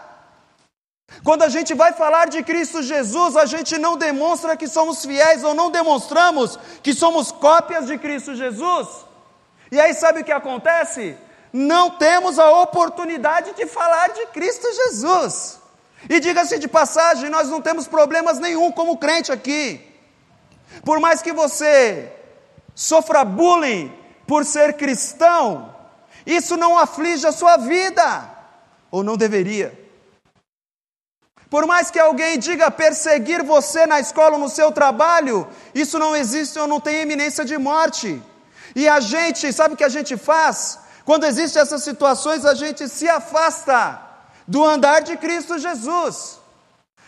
Quando 1.26 1.42
a 1.44 1.50
gente 1.50 1.74
vai 1.74 1.92
falar 1.92 2.30
de 2.30 2.42
Cristo 2.44 2.82
Jesus, 2.82 3.36
a 3.36 3.46
gente 3.46 3.78
não 3.78 3.98
demonstra 3.98 4.56
que 4.56 4.66
somos 4.66 5.04
fiéis 5.04 5.44
ou 5.44 5.54
não 5.54 5.70
demonstramos 5.70 6.58
que 6.82 6.94
somos 6.94 7.34
cópias 7.34 7.88
de 7.88 7.98
Cristo 7.98 8.34
Jesus. 8.34 8.88
E 9.70 9.78
aí 9.78 9.94
sabe 9.94 10.22
o 10.22 10.24
que 10.24 10.32
acontece? 10.32 11.18
Não 11.52 11.90
temos 11.90 12.40
a 12.40 12.50
oportunidade 12.62 13.56
de 13.56 13.66
falar 13.66 14.08
de 14.14 14.26
Cristo 14.28 14.68
Jesus. 14.74 15.60
E 16.10 16.18
diga-se 16.22 16.58
de 16.60 16.70
passagem, 16.70 17.30
nós 17.30 17.50
não 17.50 17.62
temos 17.62 17.90
problemas 17.90 18.40
nenhum 18.40 18.72
como 18.72 18.98
crente 18.98 19.34
aqui. 19.34 19.86
Por 20.86 21.02
mais 21.02 21.22
que 21.22 21.34
você 21.34 22.14
sofra 22.78 23.26
bullying 23.26 23.92
por 24.28 24.46
ser 24.46 24.74
cristão, 24.74 25.74
isso 26.24 26.56
não 26.56 26.78
aflige 26.78 27.26
a 27.26 27.32
sua 27.32 27.58
vida, 27.58 28.30
ou 28.92 29.04
não 29.04 29.18
deveria. 29.18 29.74
Por 31.50 31.66
mais 31.66 31.90
que 31.90 31.98
alguém 31.98 32.38
diga 32.38 32.70
perseguir 32.70 33.42
você 33.44 33.88
na 33.88 34.00
escola 34.00 34.36
ou 34.36 34.42
no 34.42 34.50
seu 34.50 34.72
trabalho, 34.72 35.48
isso 35.74 35.98
não 35.98 36.16
existe 36.16 36.60
ou 36.60 36.68
não 36.68 36.80
tem 36.80 36.98
eminência 36.98 37.44
de 37.44 37.58
morte. 37.58 38.22
E 38.76 38.88
a 38.88 39.00
gente, 39.00 39.52
sabe 39.52 39.74
o 39.74 39.78
que 39.78 39.84
a 39.84 39.90
gente 39.90 40.16
faz? 40.16 40.78
Quando 41.04 41.26
existem 41.26 41.62
essas 41.62 41.84
situações, 41.84 42.46
a 42.46 42.54
gente 42.54 42.88
se 42.88 43.10
afasta 43.10 44.00
do 44.46 44.64
andar 44.64 45.02
de 45.02 45.18
Cristo 45.18 45.58
Jesus. 45.58 46.40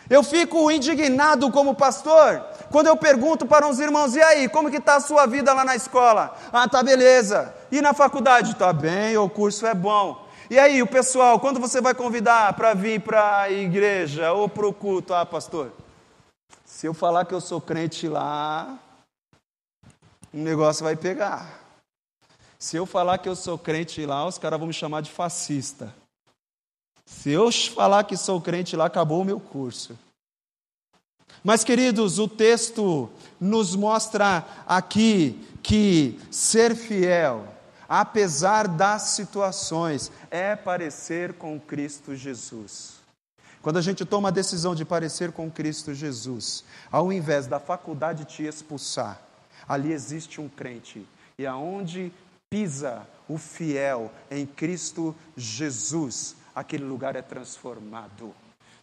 Eu 0.10 0.24
fico 0.24 0.72
indignado 0.72 1.52
como 1.52 1.76
pastor 1.76 2.44
quando 2.72 2.88
eu 2.88 2.96
pergunto 2.96 3.46
para 3.46 3.68
uns 3.68 3.80
irmãos, 3.80 4.16
e 4.16 4.22
aí, 4.22 4.48
como 4.48 4.70
que 4.70 4.78
está 4.78 4.96
a 4.96 5.02
sua 5.02 5.26
vida 5.26 5.54
lá 5.54 5.66
na 5.66 5.76
escola? 5.76 6.36
Ah, 6.52 6.68
tá 6.68 6.84
beleza. 6.84 7.54
E 7.72 7.82
na 7.82 7.94
faculdade? 7.94 8.56
Tá 8.56 8.72
bem, 8.72 9.18
o 9.18 9.30
curso 9.30 9.66
é 9.66 9.74
bom. 9.74 10.28
E 10.50 10.58
aí, 10.58 10.82
o 10.82 10.88
pessoal, 10.88 11.40
quando 11.40 11.60
você 11.60 11.80
vai 11.82 11.94
convidar 11.94 12.54
para 12.54 12.74
vir 12.74 13.02
para 13.02 13.42
a 13.42 13.52
igreja 13.52 14.32
ou 14.34 14.48
para 14.50 14.68
o 14.68 14.74
culto? 14.74 15.14
Ah, 15.14 15.26
pastor, 15.26 15.72
se 16.66 16.86
eu 16.88 16.94
falar 16.94 17.26
que 17.26 17.34
eu 17.34 17.42
sou 17.42 17.60
crente 17.60 18.08
lá, 18.08 18.78
o 20.34 20.38
negócio 20.38 20.84
vai 20.84 20.96
pegar. 20.96 21.60
Se 22.58 22.78
eu 22.78 22.86
falar 22.86 23.18
que 23.18 23.30
eu 23.30 23.36
sou 23.36 23.58
crente 23.58 24.06
lá, 24.06 24.26
os 24.26 24.38
caras 24.38 24.60
vão 24.60 24.68
me 24.68 24.74
chamar 24.74 25.02
de 25.02 25.12
fascista. 25.12 25.94
Se 27.06 27.32
eu 27.32 27.52
falar 27.52 28.04
que 28.04 28.16
sou 28.16 28.40
crente 28.40 28.76
lá, 28.76 28.86
acabou 28.86 29.22
o 29.22 29.26
meu 29.26 29.40
curso. 29.40 29.98
Mas, 31.44 31.64
queridos, 31.64 32.20
o 32.20 32.28
texto 32.28 33.10
nos 33.40 33.76
mostra 33.76 34.46
aqui 34.68 35.40
que 35.62 36.20
ser 36.30 36.76
fiel 36.76 37.46
apesar 37.90 38.68
das 38.68 39.02
situações, 39.02 40.12
é 40.30 40.56
parecer 40.56 41.34
com 41.34 41.60
Cristo 41.60 42.16
Jesus. 42.16 43.00
Quando 43.64 43.78
a 43.78 43.82
gente 43.82 44.06
toma 44.06 44.30
a 44.30 44.32
decisão 44.32 44.76
de 44.76 44.86
parecer 44.86 45.32
com 45.32 45.50
Cristo 45.50 45.94
Jesus, 45.94 46.64
ao 46.92 47.12
invés 47.12 47.48
da 47.48 47.60
faculdade 47.60 48.26
te 48.26 48.44
expulsar, 48.44 49.20
ali 49.68 49.92
existe 49.92 50.40
um 50.40 50.48
crente, 50.48 51.06
e 51.38 51.48
aonde 51.48 52.14
pisa 52.50 53.08
o 53.28 53.38
fiel 53.38 54.12
em 54.30 54.46
Cristo 54.46 55.16
Jesus, 55.36 56.36
aquele 56.54 56.84
lugar 56.84 57.16
é 57.16 57.22
transformado. 57.22 58.34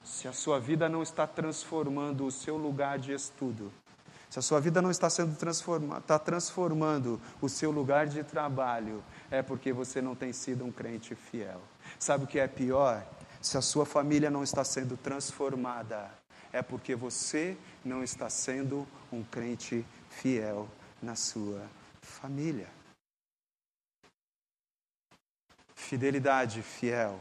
Se 0.06 0.28
a 0.28 0.32
sua 0.32 0.60
vida 0.60 0.88
não 0.88 1.02
está 1.02 1.26
transformando 1.26 2.24
o 2.24 2.30
seu 2.30 2.56
lugar 2.56 2.96
de 2.96 3.12
estudo, 3.12 3.72
se 4.30 4.38
a 4.38 4.42
sua 4.42 4.60
vida 4.60 4.80
não 4.80 4.90
está 4.90 5.10
sendo 5.10 5.36
transformada, 5.36 5.98
está 5.98 6.16
transformando 6.16 7.20
o 7.40 7.48
seu 7.48 7.72
lugar 7.72 8.06
de 8.06 8.22
trabalho, 8.22 9.02
é 9.32 9.42
porque 9.42 9.72
você 9.72 10.00
não 10.00 10.14
tem 10.14 10.32
sido 10.32 10.64
um 10.64 10.70
crente 10.70 11.16
fiel. 11.16 11.60
Sabe 11.98 12.22
o 12.22 12.26
que 12.26 12.38
é 12.38 12.46
pior? 12.46 13.04
Se 13.42 13.58
a 13.58 13.60
sua 13.60 13.84
família 13.84 14.30
não 14.30 14.44
está 14.44 14.62
sendo 14.62 14.96
transformada, 14.96 16.08
é 16.52 16.62
porque 16.62 16.94
você 16.94 17.58
não 17.84 18.04
está 18.04 18.30
sendo 18.30 18.86
um 19.12 19.24
crente 19.24 19.84
fiel 20.08 20.68
na 21.02 21.16
sua 21.16 21.62
família. 22.00 22.68
Fidelidade 25.74 26.62
fiel 26.62 27.18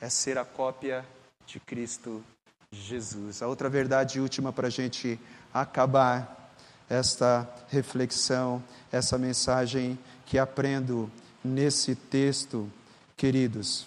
é 0.00 0.08
ser 0.08 0.38
a 0.38 0.44
cópia 0.46 1.04
de 1.46 1.60
Cristo 1.60 2.24
Jesus. 2.70 3.42
A 3.42 3.46
outra 3.46 3.68
verdade 3.68 4.20
última 4.20 4.52
para 4.52 4.66
a 4.66 4.70
gente 4.70 5.18
acabar 5.52 6.52
esta 6.88 7.48
reflexão, 7.68 8.62
essa 8.92 9.16
mensagem 9.18 9.98
que 10.24 10.38
aprendo 10.38 11.10
nesse 11.42 11.94
texto, 11.94 12.70
queridos, 13.16 13.86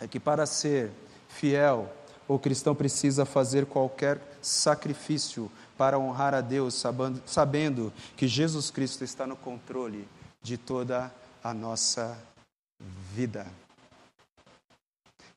é 0.00 0.06
que 0.06 0.18
para 0.18 0.46
ser 0.46 0.90
fiel, 1.28 1.92
o 2.26 2.38
cristão 2.38 2.74
precisa 2.74 3.24
fazer 3.24 3.66
qualquer 3.66 4.20
sacrifício 4.42 5.50
para 5.76 5.98
honrar 5.98 6.34
a 6.34 6.40
Deus, 6.40 6.84
sabendo 7.24 7.92
que 8.16 8.26
Jesus 8.26 8.70
Cristo 8.70 9.04
está 9.04 9.26
no 9.26 9.36
controle 9.36 10.06
de 10.42 10.56
toda 10.58 11.12
a 11.42 11.54
nossa 11.54 12.18
vida. 13.14 13.46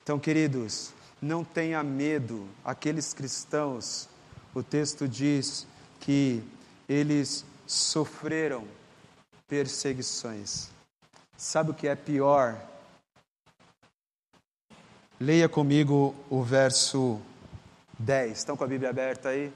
Então, 0.03 0.19
queridos, 0.19 0.93
não 1.21 1.43
tenha 1.43 1.83
medo, 1.83 2.47
aqueles 2.65 3.13
cristãos 3.13 4.09
o 4.53 4.61
texto 4.61 5.07
diz 5.07 5.65
que 5.99 6.43
eles 6.87 7.45
sofreram 7.65 8.67
perseguições. 9.47 10.69
Sabe 11.37 11.71
o 11.71 11.73
que 11.73 11.87
é 11.87 11.95
pior? 11.95 12.61
Leia 15.19 15.47
comigo 15.47 16.13
o 16.29 16.43
verso 16.43 17.21
10. 17.97 18.39
Estão 18.39 18.57
com 18.57 18.63
a 18.63 18.67
Bíblia 18.67 18.89
aberta 18.89 19.29
aí? 19.29 19.53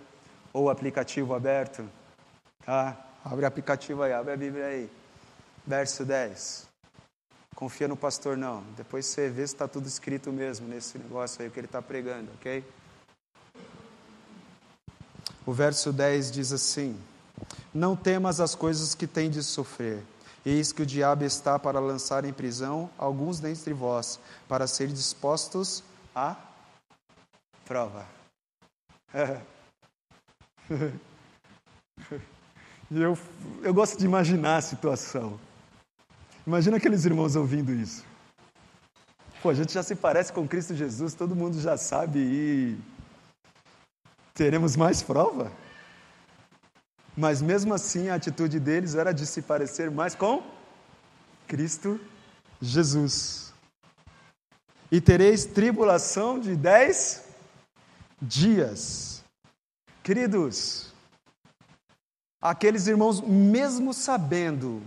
Ou 0.53 0.65
o 0.65 0.69
aplicativo 0.69 1.33
aberto? 1.33 1.89
Tá? 2.65 2.97
Abre 3.23 3.43
o 3.43 3.47
aplicativo 3.47 4.03
aí, 4.03 4.13
abre 4.13 4.33
a 4.33 4.37
Bíblia 4.37 4.65
aí. 4.65 4.89
Verso 5.67 6.05
10. 6.05 6.64
Confia 7.55 7.87
no 7.87 7.95
pastor, 7.95 8.35
não. 8.35 8.63
Depois 8.75 9.05
você 9.05 9.29
vê 9.29 9.47
se 9.47 9.53
está 9.53 9.65
tudo 9.67 9.87
escrito 9.87 10.31
mesmo 10.31 10.67
nesse 10.67 10.97
negócio 10.97 11.41
aí 11.41 11.49
que 11.49 11.57
ele 11.57 11.67
está 11.67 11.81
pregando, 11.81 12.29
ok? 12.33 12.63
O 15.45 15.53
verso 15.53 15.93
10 15.93 16.31
diz 16.31 16.51
assim: 16.51 16.99
Não 17.73 17.95
temas 17.95 18.41
as 18.41 18.55
coisas 18.55 18.93
que 18.93 19.07
tem 19.07 19.29
de 19.29 19.41
sofrer. 19.41 20.03
Eis 20.45 20.73
que 20.73 20.81
o 20.81 20.85
diabo 20.85 21.23
está 21.23 21.57
para 21.57 21.79
lançar 21.79 22.25
em 22.25 22.33
prisão 22.33 22.89
alguns 22.97 23.39
dentre 23.39 23.73
vós, 23.73 24.19
para 24.47 24.67
serem 24.67 24.93
dispostos 24.93 25.81
à 26.13 26.35
prova. 27.63 28.05
eu, 32.91 33.17
eu 33.63 33.73
gosto 33.73 33.97
de 33.97 34.05
imaginar 34.05 34.57
a 34.57 34.61
situação. 34.61 35.39
Imagina 36.45 36.77
aqueles 36.77 37.05
irmãos 37.05 37.35
ouvindo 37.35 37.73
isso. 37.73 38.05
Pô, 39.41 39.49
a 39.49 39.53
gente 39.53 39.73
já 39.73 39.81
se 39.81 39.95
parece 39.95 40.31
com 40.31 40.47
Cristo 40.47 40.75
Jesus, 40.75 41.15
todo 41.15 41.35
mundo 41.35 41.59
já 41.59 41.75
sabe 41.75 42.19
e 42.19 42.77
teremos 44.33 44.75
mais 44.75 45.01
prova. 45.01 45.51
Mas 47.17 47.41
mesmo 47.41 47.73
assim, 47.73 48.09
a 48.09 48.15
atitude 48.15 48.59
deles 48.59 48.93
era 48.93 49.11
de 49.11 49.25
se 49.25 49.41
parecer 49.41 49.89
mais 49.89 50.13
com 50.13 50.43
Cristo 51.47 51.99
Jesus. 52.61 53.51
E 54.91 55.01
tereis 55.01 55.45
tribulação 55.45 56.39
de 56.39 56.55
dez 56.55 57.23
dias. 58.21 59.23
Queridos, 60.03 60.93
aqueles 62.39 62.85
irmãos, 62.85 63.19
mesmo 63.21 63.95
sabendo 63.95 64.83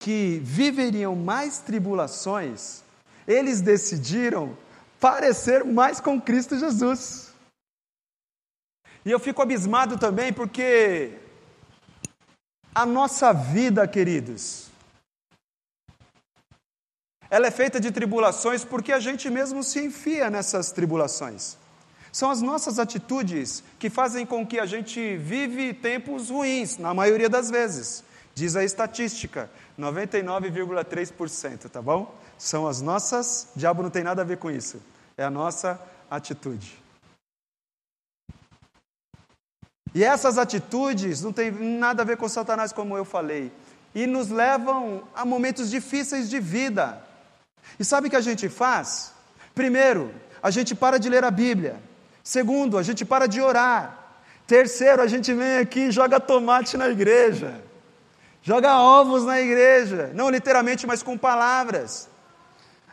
que 0.00 0.40
viveriam 0.42 1.14
mais 1.14 1.58
tribulações, 1.58 2.82
eles 3.28 3.60
decidiram 3.60 4.56
parecer 4.98 5.62
mais 5.62 6.00
com 6.00 6.18
Cristo 6.20 6.58
Jesus. 6.58 7.32
E 9.04 9.10
eu 9.10 9.20
fico 9.20 9.42
abismado 9.42 9.98
também 9.98 10.32
porque 10.32 11.18
a 12.74 12.86
nossa 12.86 13.32
vida, 13.32 13.86
queridos, 13.86 14.68
ela 17.28 17.46
é 17.46 17.50
feita 17.50 17.78
de 17.78 17.92
tribulações 17.92 18.64
porque 18.64 18.92
a 18.92 19.00
gente 19.00 19.28
mesmo 19.28 19.62
se 19.62 19.84
enfia 19.84 20.30
nessas 20.30 20.72
tribulações. 20.72 21.58
São 22.10 22.30
as 22.30 22.40
nossas 22.40 22.78
atitudes 22.78 23.62
que 23.78 23.90
fazem 23.90 24.24
com 24.24 24.46
que 24.46 24.58
a 24.58 24.66
gente 24.66 25.16
vive 25.18 25.74
tempos 25.74 26.30
ruins, 26.30 26.78
na 26.78 26.92
maioria 26.94 27.28
das 27.28 27.50
vezes. 27.50 28.02
Diz 28.34 28.56
a 28.56 28.64
estatística, 28.64 29.50
99,3%, 29.78 31.68
tá 31.68 31.82
bom? 31.82 32.14
São 32.38 32.66
as 32.66 32.80
nossas, 32.80 33.48
diabo 33.54 33.82
não 33.82 33.90
tem 33.90 34.02
nada 34.02 34.22
a 34.22 34.24
ver 34.24 34.38
com 34.38 34.50
isso. 34.50 34.80
É 35.16 35.24
a 35.24 35.30
nossa 35.30 35.80
atitude. 36.10 36.80
E 39.94 40.04
essas 40.04 40.38
atitudes 40.38 41.20
não 41.20 41.32
têm 41.32 41.50
nada 41.50 42.02
a 42.02 42.04
ver 42.06 42.16
com 42.16 42.28
Satanás, 42.28 42.72
como 42.72 42.96
eu 42.96 43.04
falei, 43.04 43.52
e 43.94 44.06
nos 44.06 44.28
levam 44.28 45.02
a 45.14 45.24
momentos 45.24 45.70
difíceis 45.70 46.30
de 46.30 46.38
vida. 46.38 47.04
E 47.78 47.84
sabe 47.84 48.06
o 48.06 48.10
que 48.10 48.16
a 48.16 48.20
gente 48.20 48.48
faz? 48.48 49.12
Primeiro, 49.54 50.14
a 50.42 50.50
gente 50.50 50.74
para 50.74 50.98
de 50.98 51.08
ler 51.08 51.24
a 51.24 51.30
Bíblia. 51.30 51.80
Segundo, 52.22 52.78
a 52.78 52.82
gente 52.82 53.04
para 53.04 53.26
de 53.26 53.40
orar. 53.40 53.98
Terceiro, 54.46 55.02
a 55.02 55.06
gente 55.06 55.32
vem 55.34 55.58
aqui 55.58 55.80
e 55.80 55.90
joga 55.90 56.20
tomate 56.20 56.76
na 56.76 56.88
igreja. 56.88 57.62
Joga 58.42 58.78
ovos 58.78 59.24
na 59.24 59.40
igreja. 59.40 60.10
Não 60.14 60.30
literalmente, 60.30 60.86
mas 60.86 61.02
com 61.02 61.16
palavras. 61.16 62.08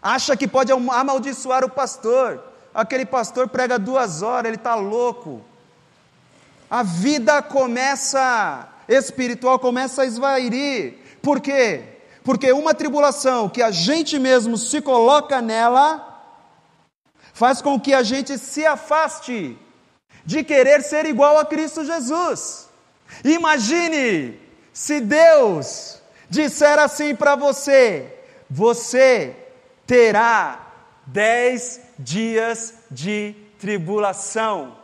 Acha 0.02 0.36
que 0.36 0.48
pode 0.48 0.72
amaldiçoar 0.72 1.64
o 1.64 1.70
pastor. 1.70 2.44
Aquele 2.74 3.06
pastor 3.06 3.48
prega 3.48 3.80
duas 3.80 4.22
horas, 4.22 4.48
ele 4.48 4.58
está 4.58 4.76
louco. 4.76 5.42
a 6.70 6.84
vida 6.84 7.42
começa, 7.42 8.68
espiritual 8.88 9.58
começa 9.58 10.02
a 10.02 10.06
esvair. 10.06 10.98
Por 11.22 11.40
quê? 11.40 11.84
Porque 12.24 12.52
uma 12.52 12.74
tribulação 12.74 13.48
que 13.48 13.62
a 13.62 13.72
gente 13.72 14.20
mesmo 14.20 14.58
se 14.58 14.82
coloca 14.82 15.42
nela, 15.42 16.22
faz 17.34 17.62
com 17.62 17.80
que 17.80 17.94
a 17.94 18.04
gente 18.04 18.38
se 18.38 18.66
afaste 18.66 19.58
de 20.26 20.44
querer 20.44 20.84
ser 20.84 21.06
igual 21.06 21.40
a 21.40 21.46
Cristo 21.46 21.86
Jesus. 21.86 22.68
Imagine 23.24 24.47
se 24.78 25.02
Deus 25.02 26.00
disser 26.30 26.78
assim 26.78 27.16
para 27.16 27.36
você: 27.36 28.16
você 28.48 29.36
terá 29.88 30.72
dez 31.04 31.82
dias 31.98 32.76
de 32.92 33.34
tribulação, 33.58 34.78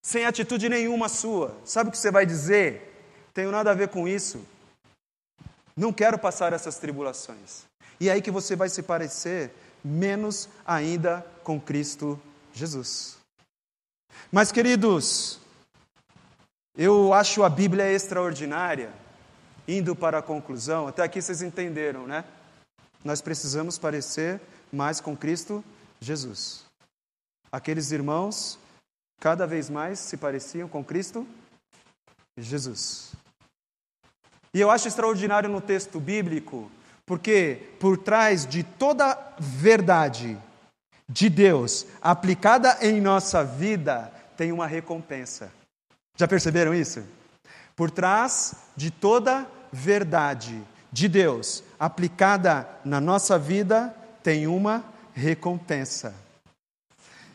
sem 0.00 0.24
atitude 0.24 0.68
nenhuma 0.68 1.08
sua. 1.08 1.52
Sabe 1.64 1.88
o 1.88 1.90
que 1.90 1.98
você 1.98 2.12
vai 2.12 2.24
dizer? 2.24 2.94
Tenho 3.34 3.50
nada 3.50 3.72
a 3.72 3.74
ver 3.74 3.88
com 3.88 4.06
isso. 4.06 4.40
Não 5.76 5.92
quero 5.92 6.16
passar 6.16 6.52
essas 6.52 6.78
tribulações. 6.78 7.64
E 7.98 8.08
é 8.08 8.12
aí 8.12 8.22
que 8.22 8.30
você 8.30 8.54
vai 8.54 8.68
se 8.68 8.84
parecer 8.84 9.50
menos 9.84 10.48
ainda 10.64 11.26
com 11.42 11.60
Cristo 11.60 12.20
Jesus. 12.52 13.16
Mas, 14.30 14.52
queridos, 14.52 15.40
eu 16.78 17.12
acho 17.12 17.42
a 17.42 17.48
Bíblia 17.48 17.90
extraordinária, 17.90 18.92
indo 19.66 19.96
para 19.96 20.18
a 20.18 20.22
conclusão, 20.22 20.86
até 20.86 21.02
aqui 21.02 21.20
vocês 21.20 21.42
entenderam, 21.42 22.06
né? 22.06 22.24
Nós 23.04 23.20
precisamos 23.20 23.78
parecer 23.78 24.40
mais 24.72 25.00
com 25.00 25.16
Cristo 25.16 25.64
Jesus. 26.00 26.64
Aqueles 27.52 27.92
irmãos 27.92 28.58
cada 29.20 29.46
vez 29.46 29.70
mais 29.70 29.98
se 29.98 30.16
pareciam 30.16 30.68
com 30.68 30.84
Cristo 30.84 31.26
Jesus. 32.36 33.12
E 34.52 34.60
eu 34.60 34.70
acho 34.70 34.88
extraordinário 34.88 35.48
no 35.48 35.60
texto 35.60 35.98
bíblico, 35.98 36.70
porque 37.06 37.74
por 37.80 37.98
trás 37.98 38.46
de 38.46 38.62
toda 38.62 39.18
verdade 39.38 40.38
de 41.08 41.28
Deus 41.28 41.86
aplicada 42.00 42.78
em 42.80 43.00
nossa 43.00 43.44
vida 43.44 44.12
tem 44.36 44.52
uma 44.52 44.66
recompensa. 44.66 45.52
Já 46.16 46.28
perceberam 46.28 46.74
isso? 46.74 47.04
Por 47.76 47.90
trás 47.90 48.54
de 48.76 48.90
toda 48.90 49.46
verdade 49.74 50.62
de 50.92 51.08
Deus 51.08 51.64
aplicada 51.78 52.68
na 52.84 53.00
nossa 53.00 53.36
vida 53.36 53.92
tem 54.22 54.46
uma 54.46 54.84
recompensa. 55.12 56.14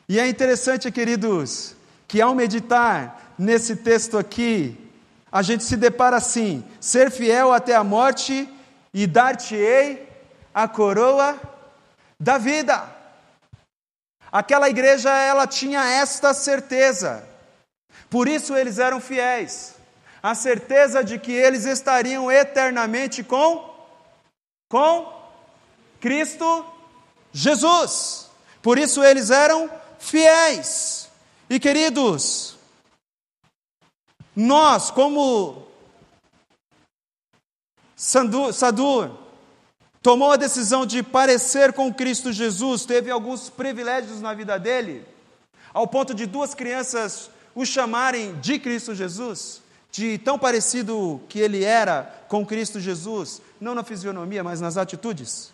E 0.08 0.18
é 0.18 0.28
interessante, 0.28 0.90
queridos, 0.90 1.76
que 2.08 2.22
ao 2.22 2.34
meditar 2.34 3.34
nesse 3.38 3.76
texto 3.76 4.18
aqui, 4.18 4.90
a 5.30 5.42
gente 5.42 5.66
se 5.66 5.76
depara 5.76 6.16
assim: 6.16 6.64
ser 6.80 7.12
fiel 7.12 7.52
até 7.52 7.76
a 7.76 7.84
morte 7.84 8.48
e 8.94 9.06
dar-te-ei 9.06 10.08
a 10.54 10.68
coroa 10.68 11.38
da 12.18 12.38
vida. 12.38 12.84
Aquela 14.32 14.70
igreja 14.70 15.12
ela 15.12 15.46
tinha 15.46 15.84
esta 15.84 16.34
certeza. 16.34 17.28
Por 18.10 18.28
isso 18.28 18.56
eles 18.56 18.80
eram 18.80 19.02
fiéis. 19.02 19.79
A 20.22 20.36
certeza 20.36 21.04
de 21.04 21.18
que 21.18 21.32
eles 21.32 21.66
estariam 21.66 22.32
eternamente 22.32 23.24
com 23.24 23.70
com 24.70 25.12
Cristo 26.00 26.66
Jesus. 27.34 28.30
Por 28.62 28.78
isso 28.78 29.04
eles 29.04 29.32
eram 29.32 29.70
fiéis. 29.98 31.10
E 31.50 31.60
queridos, 31.60 32.56
nós, 34.36 34.92
como 34.92 35.68
Sandu, 37.96 38.54
Sadur, 38.54 39.12
tomou 40.02 40.32
a 40.32 40.38
decisão 40.38 40.86
de 40.86 41.02
parecer 41.04 41.74
com 41.74 41.94
Cristo 41.94 42.32
Jesus, 42.32 42.86
teve 42.86 43.10
alguns 43.10 43.50
privilégios 43.50 44.22
na 44.22 44.34
vida 44.34 44.58
dele, 44.58 45.06
ao 45.74 45.88
ponto 45.88 46.14
de 46.14 46.26
duas 46.26 46.54
crianças 46.54 47.30
o 47.56 47.66
chamarem 47.66 48.40
de 48.40 48.60
Cristo 48.60 48.94
Jesus, 48.94 49.62
de 49.92 50.18
tão 50.20 50.38
parecido 50.38 51.22
que 51.28 51.40
ele 51.40 51.64
era 51.64 52.04
com 52.28 52.46
Cristo 52.46 52.80
Jesus, 52.80 53.42
não 53.60 53.74
na 53.74 53.84
fisionomia, 53.84 54.44
mas 54.44 54.62
nas 54.62 54.78
atitudes. 54.78 55.52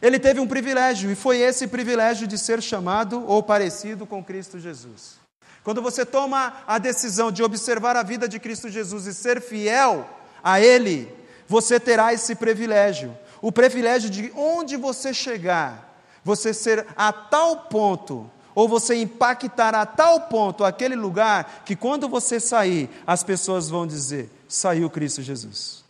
Ele 0.00 0.18
teve 0.18 0.40
um 0.40 0.48
privilégio, 0.48 1.10
e 1.10 1.14
foi 1.14 1.38
esse 1.38 1.66
privilégio 1.66 2.26
de 2.26 2.38
ser 2.38 2.62
chamado 2.62 3.22
ou 3.26 3.42
parecido 3.42 4.06
com 4.06 4.24
Cristo 4.24 4.58
Jesus. 4.58 5.18
Quando 5.62 5.82
você 5.82 6.06
toma 6.06 6.62
a 6.66 6.78
decisão 6.78 7.30
de 7.30 7.42
observar 7.42 7.96
a 7.96 8.02
vida 8.02 8.26
de 8.26 8.40
Cristo 8.40 8.70
Jesus 8.70 9.06
e 9.06 9.12
ser 9.12 9.42
fiel 9.42 10.08
a 10.42 10.58
Ele, 10.58 11.12
você 11.46 11.78
terá 11.78 12.14
esse 12.14 12.34
privilégio. 12.34 13.16
O 13.42 13.52
privilégio 13.52 14.08
de 14.08 14.32
onde 14.34 14.76
você 14.76 15.12
chegar, 15.12 16.00
você 16.24 16.54
ser 16.54 16.86
a 16.96 17.12
tal 17.12 17.64
ponto, 17.64 18.30
ou 18.54 18.68
você 18.68 18.94
impactar 18.96 19.74
a 19.74 19.86
tal 19.86 20.22
ponto 20.22 20.64
aquele 20.64 20.96
lugar, 20.96 21.62
que 21.64 21.76
quando 21.76 22.08
você 22.08 22.40
sair, 22.40 22.90
as 23.06 23.22
pessoas 23.22 23.68
vão 23.68 23.86
dizer: 23.86 24.30
saiu 24.48 24.90
Cristo 24.90 25.22
Jesus. 25.22 25.84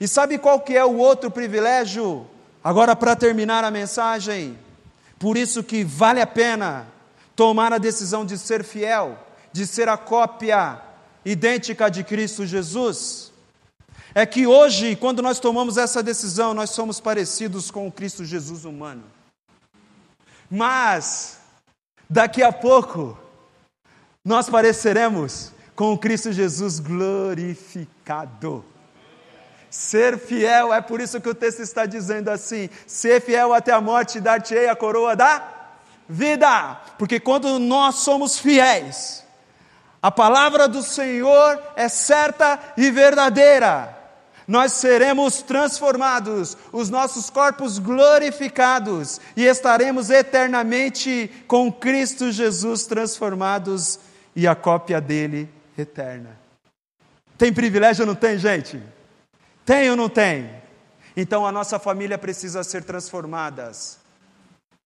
E 0.00 0.08
sabe 0.08 0.38
qual 0.38 0.60
que 0.60 0.76
é 0.76 0.84
o 0.84 0.96
outro 0.96 1.30
privilégio? 1.30 2.26
Agora, 2.62 2.96
para 2.96 3.14
terminar 3.14 3.62
a 3.62 3.70
mensagem, 3.70 4.58
por 5.18 5.36
isso 5.36 5.62
que 5.62 5.84
vale 5.84 6.20
a 6.20 6.26
pena 6.26 6.86
tomar 7.36 7.72
a 7.72 7.78
decisão 7.78 8.24
de 8.24 8.38
ser 8.38 8.64
fiel, 8.64 9.18
de 9.52 9.66
ser 9.66 9.88
a 9.88 9.96
cópia 9.96 10.80
idêntica 11.24 11.90
de 11.90 12.02
Cristo 12.02 12.46
Jesus, 12.46 13.32
é 14.14 14.24
que 14.24 14.46
hoje, 14.46 14.96
quando 14.96 15.20
nós 15.20 15.40
tomamos 15.40 15.76
essa 15.76 16.02
decisão, 16.02 16.54
nós 16.54 16.70
somos 16.70 17.00
parecidos 17.00 17.70
com 17.70 17.86
o 17.86 17.92
Cristo 17.92 18.24
Jesus 18.24 18.64
humano. 18.64 19.02
Mas, 20.50 21.38
daqui 22.08 22.42
a 22.42 22.52
pouco, 22.52 23.18
nós 24.24 24.48
pareceremos 24.48 25.52
com 25.74 25.92
o 25.92 25.98
Cristo 25.98 26.32
Jesus 26.32 26.78
glorificado. 26.78 28.64
Ser 29.70 30.18
fiel, 30.18 30.72
é 30.72 30.80
por 30.80 31.00
isso 31.00 31.20
que 31.20 31.28
o 31.28 31.34
texto 31.34 31.60
está 31.60 31.84
dizendo 31.84 32.28
assim: 32.30 32.70
ser 32.86 33.20
fiel 33.20 33.52
até 33.52 33.72
a 33.72 33.80
morte, 33.80 34.20
dar-te-ei 34.20 34.68
a 34.68 34.76
coroa 34.76 35.16
da 35.16 35.42
vida, 36.08 36.80
porque 36.98 37.18
quando 37.18 37.58
nós 37.58 37.96
somos 37.96 38.38
fiéis, 38.38 39.24
a 40.00 40.10
palavra 40.10 40.68
do 40.68 40.82
Senhor 40.82 41.60
é 41.74 41.88
certa 41.88 42.60
e 42.76 42.90
verdadeira. 42.90 44.03
Nós 44.46 44.72
seremos 44.72 45.40
transformados, 45.42 46.56
os 46.72 46.90
nossos 46.90 47.30
corpos 47.30 47.78
glorificados 47.78 49.20
e 49.36 49.44
estaremos 49.44 50.10
eternamente 50.10 51.30
com 51.48 51.72
Cristo 51.72 52.30
Jesus 52.30 52.84
transformados 52.84 53.98
e 54.36 54.46
a 54.46 54.54
cópia 54.54 55.00
dele 55.00 55.48
eterna. 55.78 56.38
Tem 57.38 57.52
privilégio 57.52 58.02
ou 58.02 58.06
não 58.06 58.14
tem, 58.14 58.38
gente? 58.38 58.80
Tem 59.64 59.90
ou 59.90 59.96
não 59.96 60.08
tem? 60.08 60.62
Então 61.16 61.46
a 61.46 61.52
nossa 61.52 61.78
família 61.78 62.18
precisa 62.18 62.62
ser 62.62 62.84
transformadas 62.84 63.98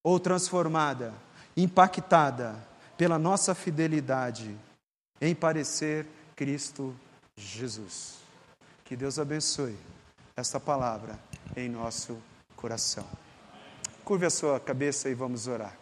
ou 0.05 0.21
transformada, 0.21 1.13
impactada 1.57 2.55
pela 2.97 3.19
nossa 3.19 3.55
fidelidade 3.55 4.57
em 5.21 5.35
parecer 5.35 6.07
Cristo 6.37 6.95
Jesus. 7.37 8.18
Que 8.89 8.97
Deus 8.97 9.19
abençoe 9.19 9.77
esta 10.35 10.59
palavra 10.59 11.19
em 11.55 11.69
nosso 11.69 12.17
coração. 12.57 13.07
Curve 14.03 14.25
a 14.25 14.31
sua 14.31 14.59
cabeça 14.59 15.11
e 15.11 15.15
vamos 15.15 15.47
orar. 15.47 15.77